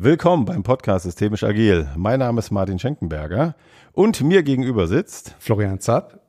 Willkommen 0.00 0.44
beim 0.44 0.62
Podcast 0.62 1.02
Systemisch 1.06 1.42
Agil. 1.42 1.88
Mein 1.96 2.20
Name 2.20 2.38
ist 2.38 2.52
Martin 2.52 2.78
Schenkenberger 2.78 3.56
und 3.90 4.20
mir 4.20 4.44
gegenüber 4.44 4.86
sitzt 4.86 5.34
Florian 5.40 5.80
Zapp. 5.80 6.20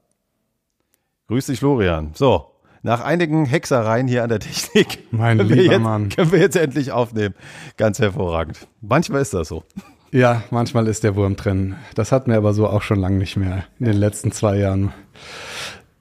Grüß 1.28 1.46
dich, 1.46 1.60
Florian. 1.60 2.10
So, 2.16 2.48
nach 2.82 3.02
einigen 3.02 3.46
Hexereien 3.46 4.08
hier 4.08 4.24
an 4.24 4.30
der 4.30 4.40
Technik 4.40 5.04
mein 5.12 5.38
können, 5.38 5.50
lieber 5.50 5.62
wir 5.62 5.72
jetzt, 5.72 5.82
Mann. 5.84 6.10
können 6.10 6.32
wir 6.32 6.40
jetzt 6.40 6.56
endlich 6.56 6.92
aufnehmen. 6.92 7.36
Ganz 7.78 8.00
hervorragend. 8.00 8.68
Manchmal 8.82 9.22
ist 9.22 9.36
das 9.36 9.50
so. 9.50 9.64
Ja, 10.12 10.42
manchmal 10.50 10.88
ist 10.88 11.04
der 11.04 11.16
Wurm 11.16 11.36
drin. 11.36 11.76
Das 11.94 12.12
hatten 12.12 12.32
wir 12.32 12.38
aber 12.38 12.54
so 12.54 12.66
auch 12.66 12.82
schon 12.82 13.00
lange 13.00 13.20
nicht 13.20 13.38
mehr 13.38 13.66
in 13.80 13.86
den 13.86 13.98
letzten 13.98 14.32
zwei 14.32 14.58
Jahren. 14.58 14.94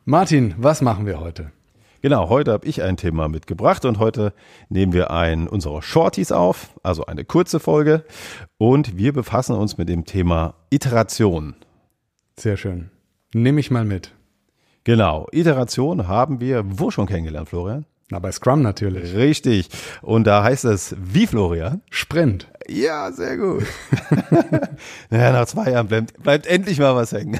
Martin, 0.06 0.54
was 0.56 0.80
machen 0.80 1.04
wir 1.04 1.20
heute? 1.20 1.52
Genau, 2.00 2.28
heute 2.28 2.52
habe 2.52 2.66
ich 2.66 2.82
ein 2.82 2.96
Thema 2.96 3.28
mitgebracht 3.28 3.84
und 3.84 3.98
heute 3.98 4.32
nehmen 4.68 4.92
wir 4.92 5.10
einen 5.10 5.48
unserer 5.48 5.82
Shorties 5.82 6.30
auf, 6.30 6.70
also 6.84 7.06
eine 7.06 7.24
kurze 7.24 7.58
Folge 7.58 8.04
und 8.56 8.96
wir 8.96 9.12
befassen 9.12 9.56
uns 9.56 9.78
mit 9.78 9.88
dem 9.88 10.04
Thema 10.04 10.54
Iteration. 10.70 11.56
Sehr 12.37 12.56
schön. 12.56 12.90
Nehme 13.34 13.59
ich 13.59 13.73
mal 13.73 13.84
mit. 13.84 14.14
Genau, 14.84 15.26
Iteration 15.32 16.06
haben 16.06 16.40
wir 16.40 16.62
wo 16.64 16.92
schon 16.92 17.06
kennengelernt, 17.06 17.48
Florian? 17.48 17.84
Na, 18.10 18.18
bei 18.20 18.32
Scrum 18.32 18.62
natürlich. 18.62 19.14
Richtig. 19.14 19.68
Und 20.00 20.26
da 20.26 20.42
heißt 20.42 20.64
es 20.64 20.96
wie, 20.98 21.26
Florian? 21.26 21.82
Sprint. 21.90 22.48
Ja, 22.66 23.12
sehr 23.12 23.36
gut. 23.36 23.64
naja, 25.10 25.32
nach 25.32 25.46
zwei 25.46 25.70
Jahren 25.70 25.88
bleibt, 25.88 26.22
bleibt 26.22 26.46
endlich 26.46 26.78
mal 26.78 26.94
was 26.96 27.12
hängen. 27.12 27.38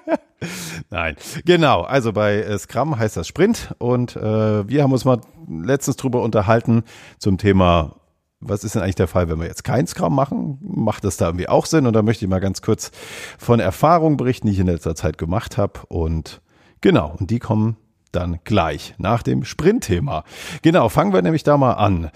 Nein, 0.90 1.16
genau. 1.46 1.82
Also 1.82 2.12
bei 2.12 2.36
äh, 2.36 2.58
Scrum 2.58 2.98
heißt 2.98 3.16
das 3.16 3.26
Sprint 3.26 3.74
und 3.78 4.16
äh, 4.16 4.68
wir 4.68 4.82
haben 4.82 4.92
uns 4.92 5.04
mal 5.04 5.20
letztens 5.48 5.96
drüber 5.96 6.22
unterhalten 6.22 6.84
zum 7.18 7.38
Thema, 7.38 7.96
was 8.40 8.64
ist 8.64 8.74
denn 8.74 8.82
eigentlich 8.82 8.94
der 8.96 9.08
Fall, 9.08 9.28
wenn 9.28 9.38
wir 9.38 9.46
jetzt 9.46 9.64
kein 9.64 9.86
Scrum 9.86 10.14
machen? 10.14 10.58
Macht 10.62 11.04
das 11.04 11.16
da 11.16 11.26
irgendwie 11.26 11.48
auch 11.48 11.66
Sinn? 11.66 11.86
Und 11.86 11.94
da 11.94 12.02
möchte 12.02 12.24
ich 12.24 12.30
mal 12.30 12.40
ganz 12.40 12.62
kurz 12.62 12.90
von 13.38 13.60
Erfahrungen 13.60 14.16
berichten, 14.16 14.46
die 14.46 14.54
ich 14.54 14.58
in 14.58 14.66
letzter 14.66 14.94
Zeit 14.94 15.18
gemacht 15.18 15.58
habe. 15.58 15.80
Und 15.88 16.40
genau, 16.80 17.14
und 17.18 17.30
die 17.30 17.38
kommen 17.38 17.76
dann 18.12 18.40
gleich 18.44 18.94
nach 18.98 19.22
dem 19.22 19.44
Sprint-Thema. 19.44 20.24
Genau, 20.62 20.88
fangen 20.88 21.12
wir 21.12 21.22
nämlich 21.22 21.42
da 21.42 21.56
mal 21.56 21.74
an. 21.74 22.10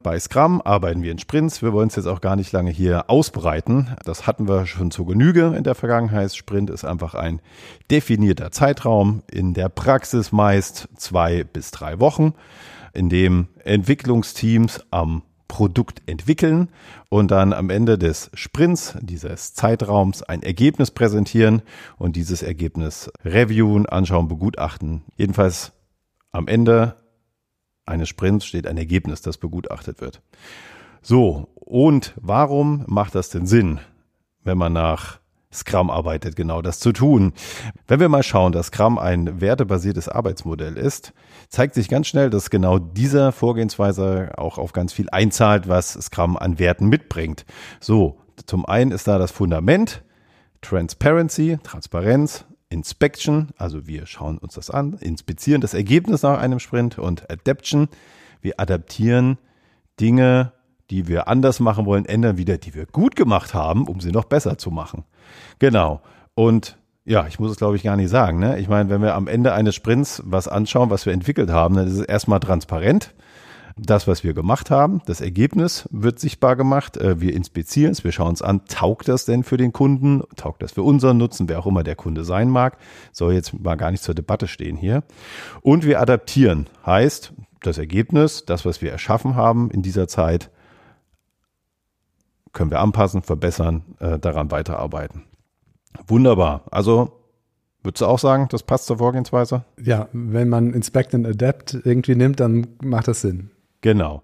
Bei 0.00 0.18
Scrum 0.18 0.62
arbeiten 0.62 1.02
wir 1.02 1.10
in 1.10 1.18
Sprints. 1.18 1.60
Wir 1.60 1.72
wollen 1.72 1.88
es 1.88 1.96
jetzt 1.96 2.06
auch 2.06 2.20
gar 2.20 2.36
nicht 2.36 2.52
lange 2.52 2.70
hier 2.70 3.10
ausbreiten. 3.10 3.96
Das 4.04 4.26
hatten 4.26 4.48
wir 4.48 4.66
schon 4.66 4.90
zur 4.90 5.06
Genüge 5.06 5.54
in 5.56 5.64
der 5.64 5.74
Vergangenheit. 5.74 6.34
Sprint 6.34 6.70
ist 6.70 6.84
einfach 6.84 7.14
ein 7.14 7.40
definierter 7.90 8.50
Zeitraum, 8.50 9.22
in 9.30 9.54
der 9.54 9.68
Praxis 9.68 10.32
meist 10.32 10.88
zwei 10.96 11.44
bis 11.44 11.70
drei 11.70 11.98
Wochen, 11.98 12.34
in 12.92 13.08
dem 13.08 13.48
Entwicklungsteams 13.64 14.80
am 14.90 15.22
Produkt 15.48 16.02
entwickeln 16.06 16.68
und 17.08 17.30
dann 17.30 17.52
am 17.52 17.70
Ende 17.70 17.98
des 17.98 18.30
Sprints, 18.34 18.96
dieses 19.00 19.54
Zeitraums, 19.54 20.22
ein 20.22 20.42
Ergebnis 20.42 20.90
präsentieren 20.90 21.62
und 21.96 22.16
dieses 22.16 22.42
Ergebnis 22.42 23.10
reviewen, 23.24 23.86
anschauen, 23.86 24.28
begutachten. 24.28 25.02
Jedenfalls 25.16 25.72
am 26.30 26.46
Ende 26.46 26.96
eines 27.86 28.08
Sprints 28.08 28.44
steht 28.44 28.66
ein 28.66 28.76
Ergebnis, 28.76 29.22
das 29.22 29.38
begutachtet 29.38 30.00
wird. 30.00 30.20
So, 31.02 31.48
und 31.54 32.12
warum 32.20 32.84
macht 32.86 33.14
das 33.14 33.30
denn 33.30 33.46
Sinn, 33.46 33.80
wenn 34.44 34.58
man 34.58 34.74
nach 34.74 35.18
Scrum 35.52 35.90
arbeitet, 35.90 36.36
genau 36.36 36.60
das 36.60 36.78
zu 36.78 36.92
tun. 36.92 37.32
Wenn 37.86 38.00
wir 38.00 38.08
mal 38.08 38.22
schauen, 38.22 38.52
dass 38.52 38.66
Scrum 38.66 38.98
ein 38.98 39.40
wertebasiertes 39.40 40.08
Arbeitsmodell 40.08 40.76
ist, 40.76 41.12
zeigt 41.48 41.74
sich 41.74 41.88
ganz 41.88 42.06
schnell, 42.06 42.28
dass 42.28 42.50
genau 42.50 42.78
dieser 42.78 43.32
Vorgehensweise 43.32 44.32
auch 44.36 44.58
auf 44.58 44.72
ganz 44.72 44.92
viel 44.92 45.08
einzahlt, 45.10 45.68
was 45.68 45.92
Scrum 45.94 46.36
an 46.36 46.58
Werten 46.58 46.88
mitbringt. 46.88 47.46
So, 47.80 48.18
zum 48.46 48.66
einen 48.66 48.90
ist 48.90 49.08
da 49.08 49.18
das 49.18 49.30
Fundament, 49.30 50.02
Transparency, 50.60 51.58
Transparenz, 51.62 52.44
Inspection, 52.68 53.48
also 53.56 53.86
wir 53.86 54.06
schauen 54.06 54.36
uns 54.36 54.54
das 54.54 54.70
an, 54.70 54.94
inspizieren 54.94 55.62
das 55.62 55.72
Ergebnis 55.72 56.22
nach 56.22 56.38
einem 56.38 56.58
Sprint 56.58 56.98
und 56.98 57.30
Adaption, 57.30 57.88
wir 58.42 58.60
adaptieren 58.60 59.38
Dinge, 59.98 60.52
die 60.90 61.08
wir 61.08 61.28
anders 61.28 61.60
machen 61.60 61.86
wollen, 61.86 62.06
ändern 62.06 62.38
wieder, 62.38 62.58
die 62.58 62.74
wir 62.74 62.86
gut 62.86 63.16
gemacht 63.16 63.54
haben, 63.54 63.86
um 63.86 64.00
sie 64.00 64.10
noch 64.10 64.24
besser 64.24 64.58
zu 64.58 64.70
machen. 64.70 65.04
Genau. 65.58 66.00
Und 66.34 66.78
ja, 67.04 67.26
ich 67.26 67.38
muss 67.38 67.50
es 67.50 67.56
glaube 67.56 67.76
ich 67.76 67.82
gar 67.82 67.96
nicht 67.96 68.10
sagen. 68.10 68.38
Ne? 68.38 68.58
Ich 68.58 68.68
meine, 68.68 68.90
wenn 68.90 69.02
wir 69.02 69.14
am 69.14 69.28
Ende 69.28 69.52
eines 69.52 69.74
Sprints 69.74 70.22
was 70.24 70.48
anschauen, 70.48 70.90
was 70.90 71.06
wir 71.06 71.12
entwickelt 71.12 71.50
haben, 71.50 71.74
dann 71.74 71.86
ist 71.86 71.94
es 71.94 72.04
erstmal 72.04 72.40
transparent. 72.40 73.14
Das, 73.80 74.08
was 74.08 74.24
wir 74.24 74.34
gemacht 74.34 74.72
haben, 74.72 75.02
das 75.06 75.20
Ergebnis 75.20 75.88
wird 75.92 76.18
sichtbar 76.18 76.56
gemacht. 76.56 76.96
Äh, 76.96 77.20
wir 77.20 77.32
inspizieren 77.32 77.92
es, 77.92 78.02
wir 78.02 78.10
schauen 78.10 78.30
uns 78.30 78.42
an, 78.42 78.64
taugt 78.66 79.06
das 79.06 79.24
denn 79.24 79.44
für 79.44 79.56
den 79.56 79.72
Kunden? 79.72 80.22
Taugt 80.34 80.62
das 80.62 80.72
für 80.72 80.82
unseren 80.82 81.16
Nutzen, 81.16 81.48
wer 81.48 81.60
auch 81.60 81.66
immer 81.66 81.84
der 81.84 81.94
Kunde 81.94 82.24
sein 82.24 82.50
mag? 82.50 82.76
Soll 83.12 83.34
jetzt 83.34 83.58
mal 83.58 83.76
gar 83.76 83.92
nicht 83.92 84.02
zur 84.02 84.16
Debatte 84.16 84.48
stehen 84.48 84.76
hier. 84.76 85.04
Und 85.62 85.86
wir 85.86 86.00
adaptieren. 86.00 86.66
Heißt, 86.84 87.32
das 87.62 87.78
Ergebnis, 87.78 88.44
das, 88.46 88.64
was 88.64 88.82
wir 88.82 88.90
erschaffen 88.90 89.36
haben 89.36 89.70
in 89.70 89.82
dieser 89.82 90.08
Zeit, 90.08 90.50
können 92.52 92.70
wir 92.70 92.80
anpassen, 92.80 93.22
verbessern, 93.22 93.82
äh, 94.00 94.18
daran 94.18 94.50
weiterarbeiten. 94.50 95.24
Wunderbar. 96.06 96.62
Also 96.70 97.18
Würdest 97.82 98.02
du 98.02 98.06
auch 98.06 98.18
sagen, 98.18 98.48
das 98.50 98.64
passt 98.64 98.86
zur 98.86 98.98
Vorgehensweise? 98.98 99.64
Ja, 99.80 100.08
wenn 100.12 100.48
man 100.48 100.74
Inspect 100.74 101.14
and 101.14 101.26
Adapt 101.26 101.78
irgendwie 101.84 102.16
nimmt, 102.16 102.40
dann 102.40 102.66
macht 102.82 103.08
das 103.08 103.20
Sinn. 103.20 103.50
Genau. 103.80 104.22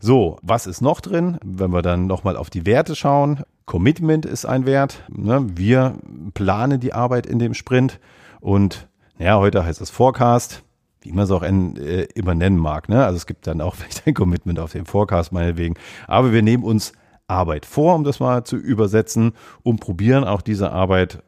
So, 0.00 0.36
was 0.42 0.66
ist 0.66 0.80
noch 0.80 1.00
drin? 1.00 1.38
Wenn 1.44 1.72
wir 1.72 1.82
dann 1.82 2.06
nochmal 2.06 2.36
auf 2.36 2.50
die 2.50 2.66
Werte 2.66 2.96
schauen. 2.96 3.42
Commitment 3.66 4.26
ist 4.26 4.46
ein 4.46 4.66
Wert. 4.66 5.04
Ne? 5.08 5.46
Wir 5.54 5.94
planen 6.34 6.80
die 6.80 6.92
Arbeit 6.92 7.26
in 7.26 7.38
dem 7.38 7.54
Sprint 7.54 8.00
und 8.40 8.88
ja, 9.18 9.38
heute 9.38 9.64
heißt 9.64 9.80
es 9.80 9.90
Forecast, 9.90 10.62
wie 11.00 11.12
man 11.12 11.24
es 11.24 11.30
auch 11.30 11.42
in, 11.42 11.76
äh, 11.76 12.08
immer 12.14 12.34
nennen 12.34 12.56
mag. 12.56 12.88
Ne? 12.88 13.04
Also 13.04 13.16
es 13.16 13.26
gibt 13.26 13.46
dann 13.46 13.60
auch 13.60 13.74
vielleicht 13.76 14.06
ein 14.06 14.14
Commitment 14.14 14.58
auf 14.58 14.72
den 14.72 14.86
Forecast 14.86 15.32
meinetwegen. 15.32 15.76
Aber 16.08 16.32
wir 16.32 16.42
nehmen 16.42 16.64
uns 16.64 16.92
Arbeit 17.28 17.66
vor, 17.66 17.94
um 17.94 18.04
das 18.04 18.20
mal 18.20 18.44
zu 18.44 18.56
übersetzen, 18.56 19.32
und 19.62 19.80
probieren 19.80 20.24
auch 20.24 20.42
diese 20.42 20.72
Arbeit 20.72 21.22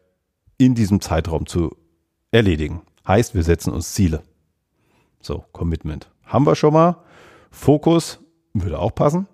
in 0.59 0.75
diesem 0.75 1.01
Zeitraum 1.01 1.47
zu 1.47 1.77
erledigen. 2.31 2.83
Heißt, 3.07 3.35
wir 3.35 3.43
setzen 3.43 3.73
uns 3.73 3.95
Ziele. 3.95 4.23
So, 5.21 5.45
Commitment. 5.53 6.11
Haben 6.25 6.47
wir 6.47 6.55
schon 6.55 6.73
mal. 6.73 6.97
Fokus 7.51 8.21
würde 8.53 8.79
auch 8.79 8.95
passen. 8.95 9.27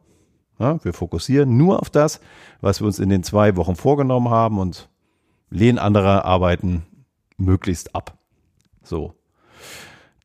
Ja, 0.58 0.82
wir 0.84 0.92
fokussieren 0.92 1.56
nur 1.56 1.80
auf 1.80 1.90
das, 1.90 2.20
was 2.60 2.80
wir 2.80 2.86
uns 2.86 2.98
in 2.98 3.10
den 3.10 3.22
zwei 3.22 3.56
Wochen 3.56 3.76
vorgenommen 3.76 4.30
haben 4.30 4.58
und 4.58 4.88
lehnen 5.50 5.78
andere 5.78 6.24
Arbeiten 6.24 6.86
möglichst 7.36 7.94
ab. 7.94 8.18
So. 8.82 9.15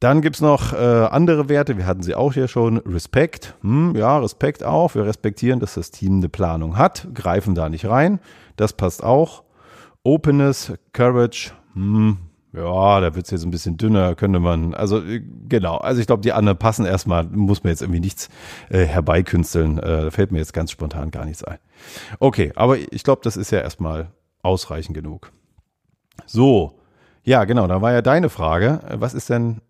Dann 0.02 0.22
gibt's 0.22 0.42
noch 0.42 0.74
äh, 0.74 0.78
andere 0.78 1.48
Werte, 1.48 1.78
wir 1.78 1.86
hatten 1.86 2.02
sie 2.02 2.16
auch 2.16 2.34
hier 2.34 2.48
schon. 2.48 2.78
Respekt, 2.78 3.54
hm, 3.62 3.96
ja, 3.96 4.18
Respekt 4.18 4.64
auch. 4.64 4.96
Wir 4.96 5.06
respektieren, 5.06 5.60
dass 5.60 5.76
das 5.76 5.92
Team 5.92 6.18
eine 6.18 6.28
Planung 6.28 6.76
hat, 6.76 7.08
greifen 7.14 7.54
da 7.54 7.70
nicht 7.70 7.86
rein. 7.86 8.20
Das 8.56 8.74
passt 8.74 9.04
auch. 9.04 9.44
Openness, 10.04 10.74
Courage, 10.92 11.52
hm, 11.76 12.18
ja, 12.52 13.00
da 13.00 13.14
wird's 13.14 13.30
jetzt 13.30 13.44
ein 13.44 13.52
bisschen 13.52 13.78
dünner, 13.78 14.16
könnte 14.16 14.40
man, 14.40 14.74
also 14.74 15.04
äh, 15.04 15.22
genau, 15.48 15.78
also 15.78 16.02
ich 16.02 16.08
glaube, 16.08 16.24
die 16.24 16.34
anderen 16.34 16.58
passen 16.58 16.88
erstmal, 16.88 17.24
muss 17.26 17.64
man 17.64 17.70
jetzt 17.70 17.84
irgendwie 17.84 18.00
nichts 18.00 18.30
äh, 18.72 18.84
herbeikünsteln, 18.86 19.78
äh, 19.78 20.06
da 20.06 20.10
fällt 20.10 20.32
mir 20.32 20.40
jetzt 20.40 20.54
ganz 20.54 20.72
spontan 20.72 21.12
gar 21.12 21.26
nichts 21.26 21.44
ein. 21.44 21.60
Okay, 22.20 22.52
aber 22.56 22.78
ich 22.92 23.04
glaube, 23.04 23.22
das 23.24 23.38
ist 23.38 23.52
ja 23.52 23.60
erstmal 23.60 24.10
ausreichend 24.42 24.96
genug. 24.96 25.32
So, 26.26 26.80
ja, 27.24 27.46
genau, 27.46 27.68
da 27.68 27.84
war 27.84 27.94
ja 27.94 28.02
deine 28.02 28.30
Frage, 28.30 28.80
was 28.96 29.14
ist 29.14 29.30
denn, 29.30 29.62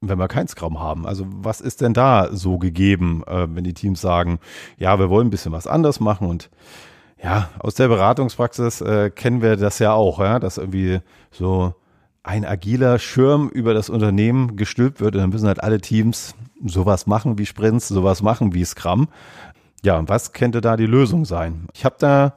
wenn 0.00 0.18
wir 0.18 0.28
kein 0.28 0.48
Scrum 0.48 0.80
haben? 0.80 1.06
Also 1.06 1.26
was 1.28 1.60
ist 1.60 1.80
denn 1.80 1.94
da 1.94 2.28
so 2.32 2.58
gegeben, 2.58 3.22
äh, 3.26 3.46
wenn 3.48 3.64
die 3.64 3.74
Teams 3.74 4.00
sagen, 4.00 4.38
ja, 4.78 4.98
wir 4.98 5.10
wollen 5.10 5.28
ein 5.28 5.30
bisschen 5.30 5.52
was 5.52 5.66
anders 5.66 6.00
machen 6.00 6.28
und 6.28 6.50
ja, 7.22 7.48
aus 7.58 7.74
der 7.74 7.88
Beratungspraxis 7.88 8.82
äh, 8.82 9.10
kennen 9.10 9.40
wir 9.40 9.56
das 9.56 9.78
ja 9.78 9.92
auch, 9.92 10.20
ja, 10.20 10.38
dass 10.38 10.58
irgendwie 10.58 11.00
so 11.30 11.74
ein 12.22 12.44
agiler 12.44 12.98
Schirm 12.98 13.48
über 13.48 13.72
das 13.72 13.88
Unternehmen 13.88 14.56
gestülpt 14.56 15.00
wird 15.00 15.14
und 15.14 15.22
dann 15.22 15.30
müssen 15.30 15.46
halt 15.46 15.62
alle 15.62 15.80
Teams 15.80 16.34
sowas 16.64 17.06
machen 17.06 17.38
wie 17.38 17.46
Sprints, 17.46 17.88
sowas 17.88 18.20
machen 18.20 18.52
wie 18.52 18.64
Scrum. 18.64 19.08
Ja, 19.82 19.96
und 19.96 20.08
was 20.08 20.32
könnte 20.32 20.60
da 20.60 20.76
die 20.76 20.86
Lösung 20.86 21.24
sein? 21.24 21.68
Ich 21.72 21.84
habe 21.84 21.96
da 21.98 22.34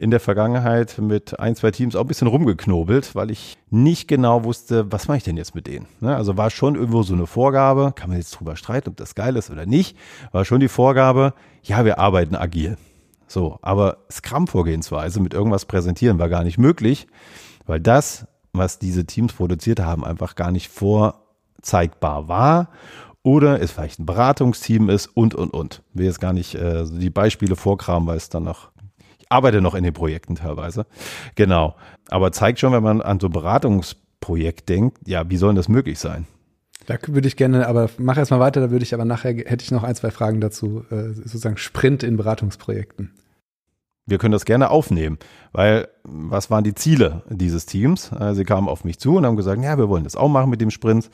in 0.00 0.10
der 0.10 0.20
Vergangenheit 0.20 0.98
mit 0.98 1.38
ein, 1.38 1.54
zwei 1.54 1.70
Teams 1.70 1.94
auch 1.94 2.00
ein 2.02 2.06
bisschen 2.08 2.28
rumgeknobelt, 2.28 3.14
weil 3.14 3.30
ich 3.30 3.58
nicht 3.70 4.08
genau 4.08 4.44
wusste, 4.44 4.90
was 4.90 5.08
mache 5.08 5.18
ich 5.18 5.24
denn 5.24 5.36
jetzt 5.36 5.54
mit 5.54 5.66
denen. 5.66 5.86
Ne? 6.00 6.16
Also 6.16 6.36
war 6.36 6.50
schon 6.50 6.74
irgendwo 6.74 7.02
so 7.02 7.14
eine 7.14 7.26
Vorgabe, 7.26 7.92
kann 7.94 8.08
man 8.08 8.18
jetzt 8.18 8.32
drüber 8.32 8.56
streiten, 8.56 8.88
ob 8.88 8.96
das 8.96 9.14
geil 9.14 9.36
ist 9.36 9.50
oder 9.50 9.66
nicht, 9.66 9.96
war 10.32 10.44
schon 10.44 10.60
die 10.60 10.68
Vorgabe, 10.68 11.34
ja, 11.62 11.84
wir 11.84 11.98
arbeiten 11.98 12.34
agil. 12.34 12.78
So, 13.26 13.58
aber 13.62 13.98
Scrum-Vorgehensweise 14.10 15.20
mit 15.20 15.34
irgendwas 15.34 15.66
präsentieren 15.66 16.18
war 16.18 16.28
gar 16.28 16.44
nicht 16.44 16.58
möglich, 16.58 17.06
weil 17.66 17.80
das 17.80 18.26
was 18.52 18.78
diese 18.78 19.04
Teams 19.04 19.32
produziert 19.32 19.80
haben, 19.80 20.04
einfach 20.04 20.34
gar 20.34 20.50
nicht 20.50 20.68
vorzeigbar 20.68 22.28
war 22.28 22.68
oder 23.22 23.60
es 23.60 23.70
vielleicht 23.70 24.00
ein 24.00 24.06
Beratungsteam 24.06 24.88
ist 24.88 25.06
und, 25.06 25.34
und, 25.34 25.50
und. 25.50 25.82
Ich 25.92 25.98
will 25.98 26.06
jetzt 26.06 26.20
gar 26.20 26.32
nicht 26.32 26.54
äh, 26.54 26.84
die 26.86 27.10
Beispiele 27.10 27.56
vorkramen, 27.56 28.08
weil 28.08 28.16
es 28.16 28.28
dann 28.28 28.44
noch, 28.44 28.70
arbeite 29.30 29.62
noch 29.62 29.74
in 29.74 29.84
den 29.84 29.94
Projekten 29.94 30.34
teilweise. 30.34 30.86
Genau. 31.36 31.76
Aber 32.08 32.32
zeigt 32.32 32.58
schon, 32.58 32.72
wenn 32.72 32.82
man 32.82 33.00
an 33.00 33.18
so 33.18 33.28
ein 33.28 33.32
Beratungsprojekt 33.32 34.68
denkt, 34.68 34.98
ja, 35.06 35.30
wie 35.30 35.36
soll 35.38 35.54
das 35.54 35.68
möglich 35.68 35.98
sein? 35.98 36.26
Da 36.86 36.96
würde 37.06 37.28
ich 37.28 37.36
gerne, 37.36 37.68
aber 37.68 37.88
mach 37.98 38.18
erst 38.18 38.30
mal 38.30 38.40
weiter, 38.40 38.60
da 38.60 38.70
würde 38.70 38.82
ich 38.82 38.92
aber 38.92 39.04
nachher, 39.04 39.34
hätte 39.34 39.62
ich 39.62 39.70
noch 39.70 39.84
ein, 39.84 39.94
zwei 39.94 40.10
Fragen 40.10 40.40
dazu, 40.40 40.84
äh, 40.90 41.12
sozusagen 41.12 41.56
Sprint 41.56 42.02
in 42.02 42.16
Beratungsprojekten. 42.16 43.12
Wir 44.06 44.18
können 44.18 44.32
das 44.32 44.44
gerne 44.44 44.70
aufnehmen, 44.70 45.18
weil 45.52 45.86
was 46.02 46.50
waren 46.50 46.64
die 46.64 46.74
Ziele 46.74 47.22
dieses 47.28 47.66
Teams? 47.66 48.10
Äh, 48.10 48.34
sie 48.34 48.44
kamen 48.44 48.68
auf 48.68 48.82
mich 48.82 48.98
zu 48.98 49.16
und 49.16 49.26
haben 49.26 49.36
gesagt, 49.36 49.62
ja, 49.62 49.78
wir 49.78 49.88
wollen 49.88 50.04
das 50.04 50.16
auch 50.16 50.28
machen 50.28 50.50
mit 50.50 50.60
dem 50.60 50.70
Sprint. 50.70 51.10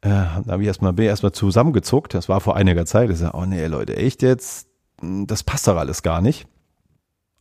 Äh, 0.00 0.08
da 0.08 0.44
habe 0.48 0.62
ich 0.62 0.66
erstmal, 0.66 0.92
bin 0.92 1.04
erstmal 1.04 1.32
zusammengezuckt. 1.32 2.14
Das 2.14 2.28
war 2.28 2.40
vor 2.40 2.56
einiger 2.56 2.86
Zeit. 2.86 3.10
Ich 3.10 3.18
sage, 3.18 3.36
oh 3.36 3.44
nee, 3.44 3.66
Leute, 3.66 3.96
echt 3.96 4.22
jetzt? 4.22 4.66
Das 5.00 5.44
passt 5.44 5.68
doch 5.68 5.76
alles 5.76 6.02
gar 6.02 6.20
nicht. 6.20 6.48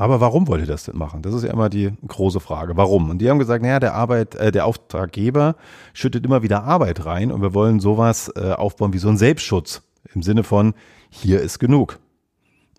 Aber 0.04 0.20
warum 0.20 0.50
wollt 0.50 0.60
ihr 0.60 0.68
das 0.68 0.84
denn 0.84 0.98
machen? 0.98 1.22
Das 1.22 1.34
ist 1.34 1.46
ja 1.46 1.50
immer 1.50 1.70
die 1.70 1.94
große 2.06 2.42
Frage. 2.42 2.76
Warum? 2.76 3.10
Und 3.10 3.20
die 3.20 3.30
haben 3.30 3.40
gesagt, 3.40 3.64
naja, 3.64 3.80
der 3.80 3.94
Arbeit, 3.94 4.36
äh, 4.36 4.52
der 4.52 4.66
Auftraggeber 4.66 5.56
schüttet 5.94 6.26
immer 6.26 6.44
wieder 6.44 6.66
Arbeit 6.66 7.06
rein 7.06 7.32
und 7.32 7.42
wir 7.42 7.54
wollen 7.54 7.80
sowas 7.80 8.30
äh, 8.36 8.52
aufbauen 8.52 8.92
wie 8.92 8.98
so 8.98 9.08
ein 9.08 9.16
Selbstschutz 9.16 9.82
im 10.14 10.22
Sinne 10.22 10.44
von 10.44 10.74
hier 11.10 11.40
ist 11.40 11.58
genug. 11.58 12.00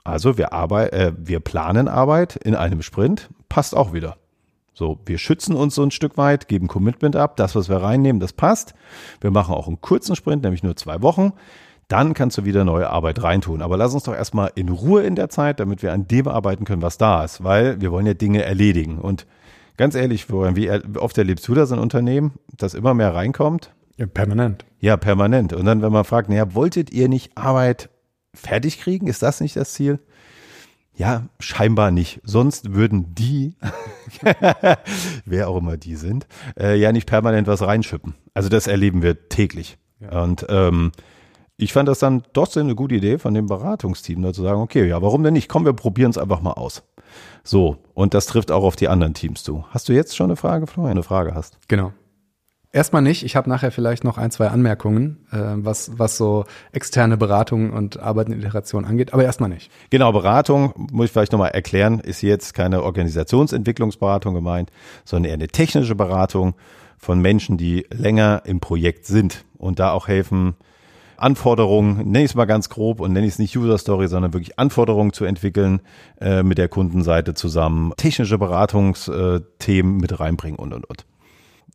Also 0.04 0.36
wir, 0.36 0.52
arbeit, 0.52 0.92
äh, 0.92 1.12
wir 1.16 1.40
planen 1.40 1.88
Arbeit 1.88 2.36
in 2.36 2.54
einem 2.54 2.82
Sprint, 2.82 3.30
passt 3.48 3.74
auch 3.74 3.94
wieder. 3.94 4.18
So, 4.74 5.00
wir 5.06 5.16
schützen 5.16 5.56
uns 5.56 5.76
so 5.76 5.82
ein 5.82 5.92
Stück 5.92 6.18
weit, 6.18 6.46
geben 6.46 6.68
Commitment 6.68 7.16
ab, 7.16 7.38
das, 7.38 7.56
was 7.56 7.70
wir 7.70 7.78
reinnehmen, 7.78 8.20
das 8.20 8.34
passt. 8.34 8.74
Wir 9.22 9.30
machen 9.30 9.54
auch 9.54 9.66
einen 9.66 9.80
kurzen 9.80 10.14
Sprint, 10.14 10.42
nämlich 10.42 10.62
nur 10.62 10.76
zwei 10.76 11.00
Wochen. 11.00 11.32
Dann 11.88 12.14
kannst 12.14 12.38
du 12.38 12.44
wieder 12.44 12.64
neue 12.64 12.88
Arbeit 12.88 13.22
reintun. 13.22 13.62
Aber 13.62 13.76
lass 13.76 13.94
uns 13.94 14.04
doch 14.04 14.14
erstmal 14.14 14.50
in 14.54 14.68
Ruhe 14.68 15.02
in 15.02 15.16
der 15.16 15.28
Zeit, 15.28 15.60
damit 15.60 15.82
wir 15.82 15.92
an 15.92 16.08
dem 16.08 16.28
arbeiten 16.28 16.64
können, 16.64 16.82
was 16.82 16.98
da 16.98 17.24
ist, 17.24 17.44
weil 17.44 17.80
wir 17.80 17.92
wollen 17.92 18.06
ja 18.06 18.14
Dinge 18.14 18.42
erledigen. 18.42 18.98
Und 18.98 19.26
ganz 19.76 19.94
ehrlich, 19.94 20.24
Florian, 20.24 20.56
wie 20.56 20.70
oft 20.98 21.18
erlebst 21.18 21.46
du 21.46 21.54
das 21.54 21.70
in 21.70 21.78
Unternehmen, 21.78 22.32
dass 22.56 22.74
immer 22.74 22.94
mehr 22.94 23.14
reinkommt? 23.14 23.72
Ja, 23.96 24.06
permanent. 24.06 24.64
Ja, 24.80 24.96
permanent. 24.96 25.52
Und 25.52 25.66
dann, 25.66 25.82
wenn 25.82 25.92
man 25.92 26.04
fragt, 26.04 26.28
naja, 26.28 26.54
wolltet 26.54 26.92
ihr 26.92 27.08
nicht 27.08 27.36
Arbeit 27.36 27.90
fertig 28.34 28.80
kriegen? 28.80 29.06
Ist 29.06 29.22
das 29.22 29.40
nicht 29.40 29.56
das 29.56 29.72
Ziel? 29.72 30.00
Ja, 30.96 31.24
scheinbar 31.40 31.90
nicht. 31.90 32.20
Sonst 32.24 32.72
würden 32.72 33.14
die, 33.14 33.54
wer 35.24 35.48
auch 35.48 35.56
immer 35.56 35.76
die 35.76 35.96
sind, 35.96 36.26
äh, 36.58 36.76
ja 36.76 36.92
nicht 36.92 37.06
permanent 37.06 37.48
was 37.48 37.62
reinschippen. 37.62 38.14
Also 38.32 38.48
das 38.48 38.68
erleben 38.68 39.02
wir 39.02 39.28
täglich. 39.28 39.76
Ja. 39.98 40.22
Und 40.22 40.46
ähm, 40.48 40.92
ich 41.56 41.72
fand 41.72 41.88
das 41.88 42.00
dann 42.00 42.22
doch 42.32 42.54
eine 42.56 42.74
gute 42.74 42.96
Idee 42.96 43.18
von 43.18 43.34
dem 43.34 43.46
Beratungsteam, 43.46 44.22
da 44.22 44.32
zu 44.32 44.42
sagen, 44.42 44.60
okay, 44.60 44.86
ja, 44.88 45.00
warum 45.02 45.22
denn 45.22 45.34
nicht? 45.34 45.48
Komm, 45.48 45.64
wir 45.64 45.72
probieren 45.72 46.10
es 46.10 46.18
einfach 46.18 46.40
mal 46.40 46.52
aus. 46.52 46.82
So, 47.44 47.76
und 47.94 48.14
das 48.14 48.26
trifft 48.26 48.50
auch 48.50 48.64
auf 48.64 48.76
die 48.76 48.88
anderen 48.88 49.14
Teams 49.14 49.42
zu. 49.42 49.64
Hast 49.70 49.88
du 49.88 49.92
jetzt 49.92 50.16
schon 50.16 50.26
eine 50.26 50.36
Frage, 50.36 50.66
Florian, 50.66 50.92
eine 50.92 51.02
Frage 51.02 51.34
hast? 51.34 51.58
Genau. 51.68 51.92
Erstmal 52.72 53.02
nicht. 53.02 53.22
Ich 53.22 53.36
habe 53.36 53.48
nachher 53.48 53.70
vielleicht 53.70 54.02
noch 54.02 54.18
ein, 54.18 54.32
zwei 54.32 54.48
Anmerkungen, 54.48 55.28
äh, 55.30 55.36
was, 55.64 55.96
was 55.96 56.16
so 56.16 56.44
externe 56.72 57.16
Beratung 57.16 57.72
und 57.72 58.00
Arbeit 58.00 58.26
in 58.26 58.40
Iteration 58.40 58.84
angeht, 58.84 59.12
aber 59.12 59.22
erstmal 59.22 59.48
nicht. 59.48 59.70
Genau, 59.90 60.10
Beratung, 60.10 60.72
muss 60.90 61.06
ich 61.06 61.12
vielleicht 61.12 61.30
nochmal 61.30 61.52
erklären, 61.52 62.00
ist 62.00 62.20
jetzt 62.22 62.52
keine 62.52 62.82
Organisationsentwicklungsberatung 62.82 64.34
gemeint, 64.34 64.72
sondern 65.04 65.28
eher 65.28 65.34
eine 65.34 65.46
technische 65.46 65.94
Beratung 65.94 66.54
von 66.98 67.20
Menschen, 67.20 67.58
die 67.58 67.86
länger 67.92 68.42
im 68.44 68.58
Projekt 68.58 69.06
sind 69.06 69.44
und 69.56 69.78
da 69.78 69.92
auch 69.92 70.08
helfen, 70.08 70.56
Anforderungen, 71.24 71.96
nenne 71.96 72.20
ich 72.20 72.32
es 72.32 72.34
mal 72.34 72.44
ganz 72.44 72.68
grob 72.68 73.00
und 73.00 73.14
nenne 73.14 73.26
ich 73.26 73.32
es 73.32 73.38
nicht 73.38 73.56
User 73.56 73.78
Story, 73.78 74.08
sondern 74.08 74.34
wirklich 74.34 74.58
Anforderungen 74.58 75.14
zu 75.14 75.24
entwickeln 75.24 75.80
äh, 76.20 76.42
mit 76.42 76.58
der 76.58 76.68
Kundenseite 76.68 77.32
zusammen, 77.32 77.94
technische 77.96 78.36
Beratungsthemen 78.36 79.96
mit 79.96 80.20
reinbringen 80.20 80.58
und 80.58 80.74
und 80.74 80.84
und. 80.84 81.06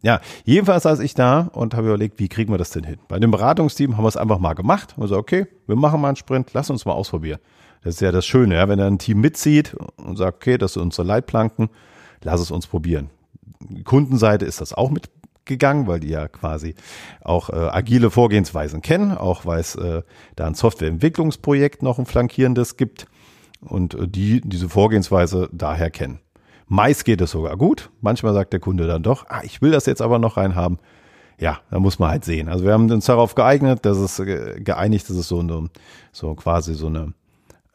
Ja, 0.04 0.22
jedenfalls 0.46 0.84
saß 0.84 1.00
ich 1.00 1.16
da 1.16 1.50
und 1.52 1.74
habe 1.74 1.88
überlegt, 1.88 2.20
wie 2.20 2.30
kriegen 2.30 2.54
wir 2.54 2.60
das 2.60 2.70
denn 2.70 2.84
hin? 2.84 3.00
Bei 3.08 3.20
dem 3.20 3.32
Beratungsteam 3.32 3.98
haben 3.98 4.04
wir 4.04 4.10
es 4.10 4.18
einfach 4.18 4.38
mal 4.38 4.54
gemacht. 4.54 4.94
Und 4.96 5.08
so, 5.08 5.18
okay, 5.18 5.48
wir 5.68 5.76
machen 5.76 6.00
mal 6.00 6.10
einen 6.10 6.16
Sprint, 6.16 6.52
lass 6.54 6.70
uns 6.70 6.86
mal 6.86 6.94
ausprobieren. 6.94 7.40
Das 7.84 7.96
ist 7.96 8.02
ja 8.02 8.12
das 8.12 8.26
Schöne, 8.26 8.56
ja, 8.56 8.70
wenn 8.70 8.80
ein 8.80 9.00
Team 9.00 9.20
mitzieht 9.20 9.76
und 9.98 10.18
sagt, 10.18 10.38
okay, 10.38 10.58
das 10.58 10.74
sind 10.74 10.84
unsere 10.84 11.08
Leitplanken, 11.08 11.70
lass 12.24 12.40
es 12.40 12.52
uns 12.52 12.68
probieren. 12.68 13.10
Kundenseite 13.84 14.46
ist 14.46 14.62
das 14.62 14.74
auch 14.74 14.90
mitgegangen, 15.50 15.88
weil 15.88 16.00
die 16.00 16.10
ja 16.10 16.28
quasi 16.28 16.76
auch 17.22 17.50
äh, 17.50 17.56
agile 17.56 18.12
Vorgehensweisen 18.12 18.82
kennen, 18.82 19.18
auch 19.18 19.46
weil 19.46 19.60
es 19.60 19.76
äh, 19.76 20.04
da 20.36 20.46
ein 20.46 20.54
Softwareentwicklungsprojekt 20.54 21.82
noch 21.82 21.98
ein 21.98 22.06
flankierendes 22.06 22.78
gibt 22.78 23.08
und 23.62 23.96
äh, 23.96 24.08
die 24.08 24.42
diese 24.42 24.70
Vorgehensweise 24.70 25.50
daher 25.52 25.90
kennen. 25.90 26.20
Meist 26.68 27.04
geht 27.04 27.20
es 27.22 27.32
sogar 27.32 27.58
gut. 27.58 27.90
Manchmal 28.00 28.34
sagt 28.34 28.54
der 28.54 28.60
Kunde 28.60 28.86
dann 28.86 29.02
doch, 29.02 29.26
ah, 29.30 29.42
ich 29.44 29.62
will 29.62 29.72
das 29.72 29.88
jetzt 29.88 30.04
aber 30.04 30.20
noch 30.20 30.38
reinhaben. 30.38 30.78
Ja, 31.40 31.60
da 31.72 31.80
muss 31.80 31.98
man 31.98 32.12
halt 32.12 32.26
sehen. 32.26 32.48
Also 32.48 32.66
wir 32.66 32.74
haben 32.74 32.92
uns 32.92 33.06
darauf 33.06 33.34
geeignet, 33.34 33.86
dass 33.86 33.98
es 33.98 34.18
geeinigt, 34.18 35.10
dass 35.10 35.16
es 35.16 35.28
so 35.28 35.40
eine, 35.40 35.70
so 36.12 36.36
quasi 36.36 36.76
so 36.76 36.88
eine, 36.88 37.14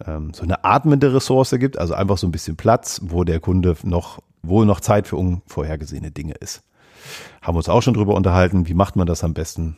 ähm, 0.06 0.32
so 0.32 0.44
eine 0.44 0.64
atmende 0.64 1.12
Ressource 1.12 1.56
gibt, 1.58 1.76
also 1.78 1.94
einfach 1.94 2.18
so 2.18 2.28
ein 2.28 2.30
bisschen 2.30 2.56
Platz, 2.56 3.00
wo 3.02 3.24
der 3.24 3.40
Kunde 3.40 3.74
noch, 3.82 4.20
wo 4.42 4.64
noch 4.64 4.80
Zeit 4.80 5.08
für 5.08 5.16
unvorhergesehene 5.16 6.12
Dinge 6.12 6.34
ist. 6.34 6.62
Haben 7.42 7.56
uns 7.56 7.68
auch 7.68 7.82
schon 7.82 7.94
drüber 7.94 8.14
unterhalten, 8.14 8.66
wie 8.68 8.74
macht 8.74 8.96
man 8.96 9.06
das 9.06 9.24
am 9.24 9.34
besten? 9.34 9.76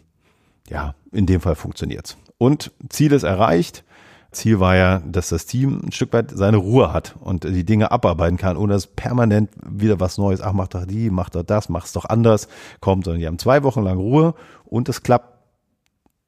Ja, 0.69 0.95
in 1.13 1.27
dem 1.27 1.41
Fall 1.41 1.55
funktioniert's. 1.55 2.17
Und 2.39 2.73
Ziel 2.89 3.13
ist 3.13 3.23
erreicht. 3.23 3.85
Ziel 4.33 4.61
war 4.61 4.77
ja, 4.77 5.01
dass 5.07 5.31
das 5.31 5.47
Team 5.47 5.81
ein 5.85 5.93
Stück 5.93 6.13
weit 6.13 6.31
seine 6.31 6.59
Ruhe 6.59 6.93
hat 6.93 7.15
und 7.21 7.45
die 7.45 7.65
Dinge 7.65 7.91
abarbeiten 7.91 8.37
kann, 8.37 8.57
ohne 8.57 8.75
dass 8.75 8.87
permanent 8.87 9.51
wieder 9.65 9.99
was 10.01 10.19
Neues, 10.19 10.43
ach, 10.43 10.53
mach 10.53 10.69
doch 10.69 10.85
die, 10.85 11.11
mach 11.11 11.31
doch 11.31 11.43
das, 11.43 11.69
mach's 11.69 11.93
doch 11.93 12.05
anders, 12.05 12.49
kommt, 12.81 13.05
sondern 13.05 13.21
die 13.21 13.27
haben 13.27 13.39
zwei 13.39 13.63
Wochen 13.63 13.83
lang 13.83 13.99
Ruhe 13.99 14.35
und 14.65 14.89
es 14.89 15.03
klappt 15.03 15.37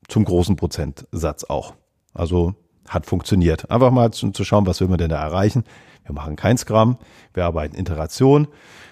zum 0.08 0.24
großen 0.24 0.56
Prozentsatz 0.56 1.44
auch. 1.44 1.74
Also 2.14 2.54
hat 2.88 3.06
funktioniert. 3.06 3.70
Einfach 3.70 3.90
mal 3.90 4.12
zu, 4.12 4.30
zu 4.30 4.44
schauen, 4.44 4.66
was 4.66 4.80
will 4.80 4.88
man 4.88 4.98
denn 4.98 5.10
da 5.10 5.22
erreichen. 5.22 5.64
Wir 6.04 6.14
machen 6.14 6.36
kein 6.36 6.56
Scrum, 6.56 6.96
wir 7.34 7.44
arbeiten 7.44 7.76
Iteration. 7.76 8.48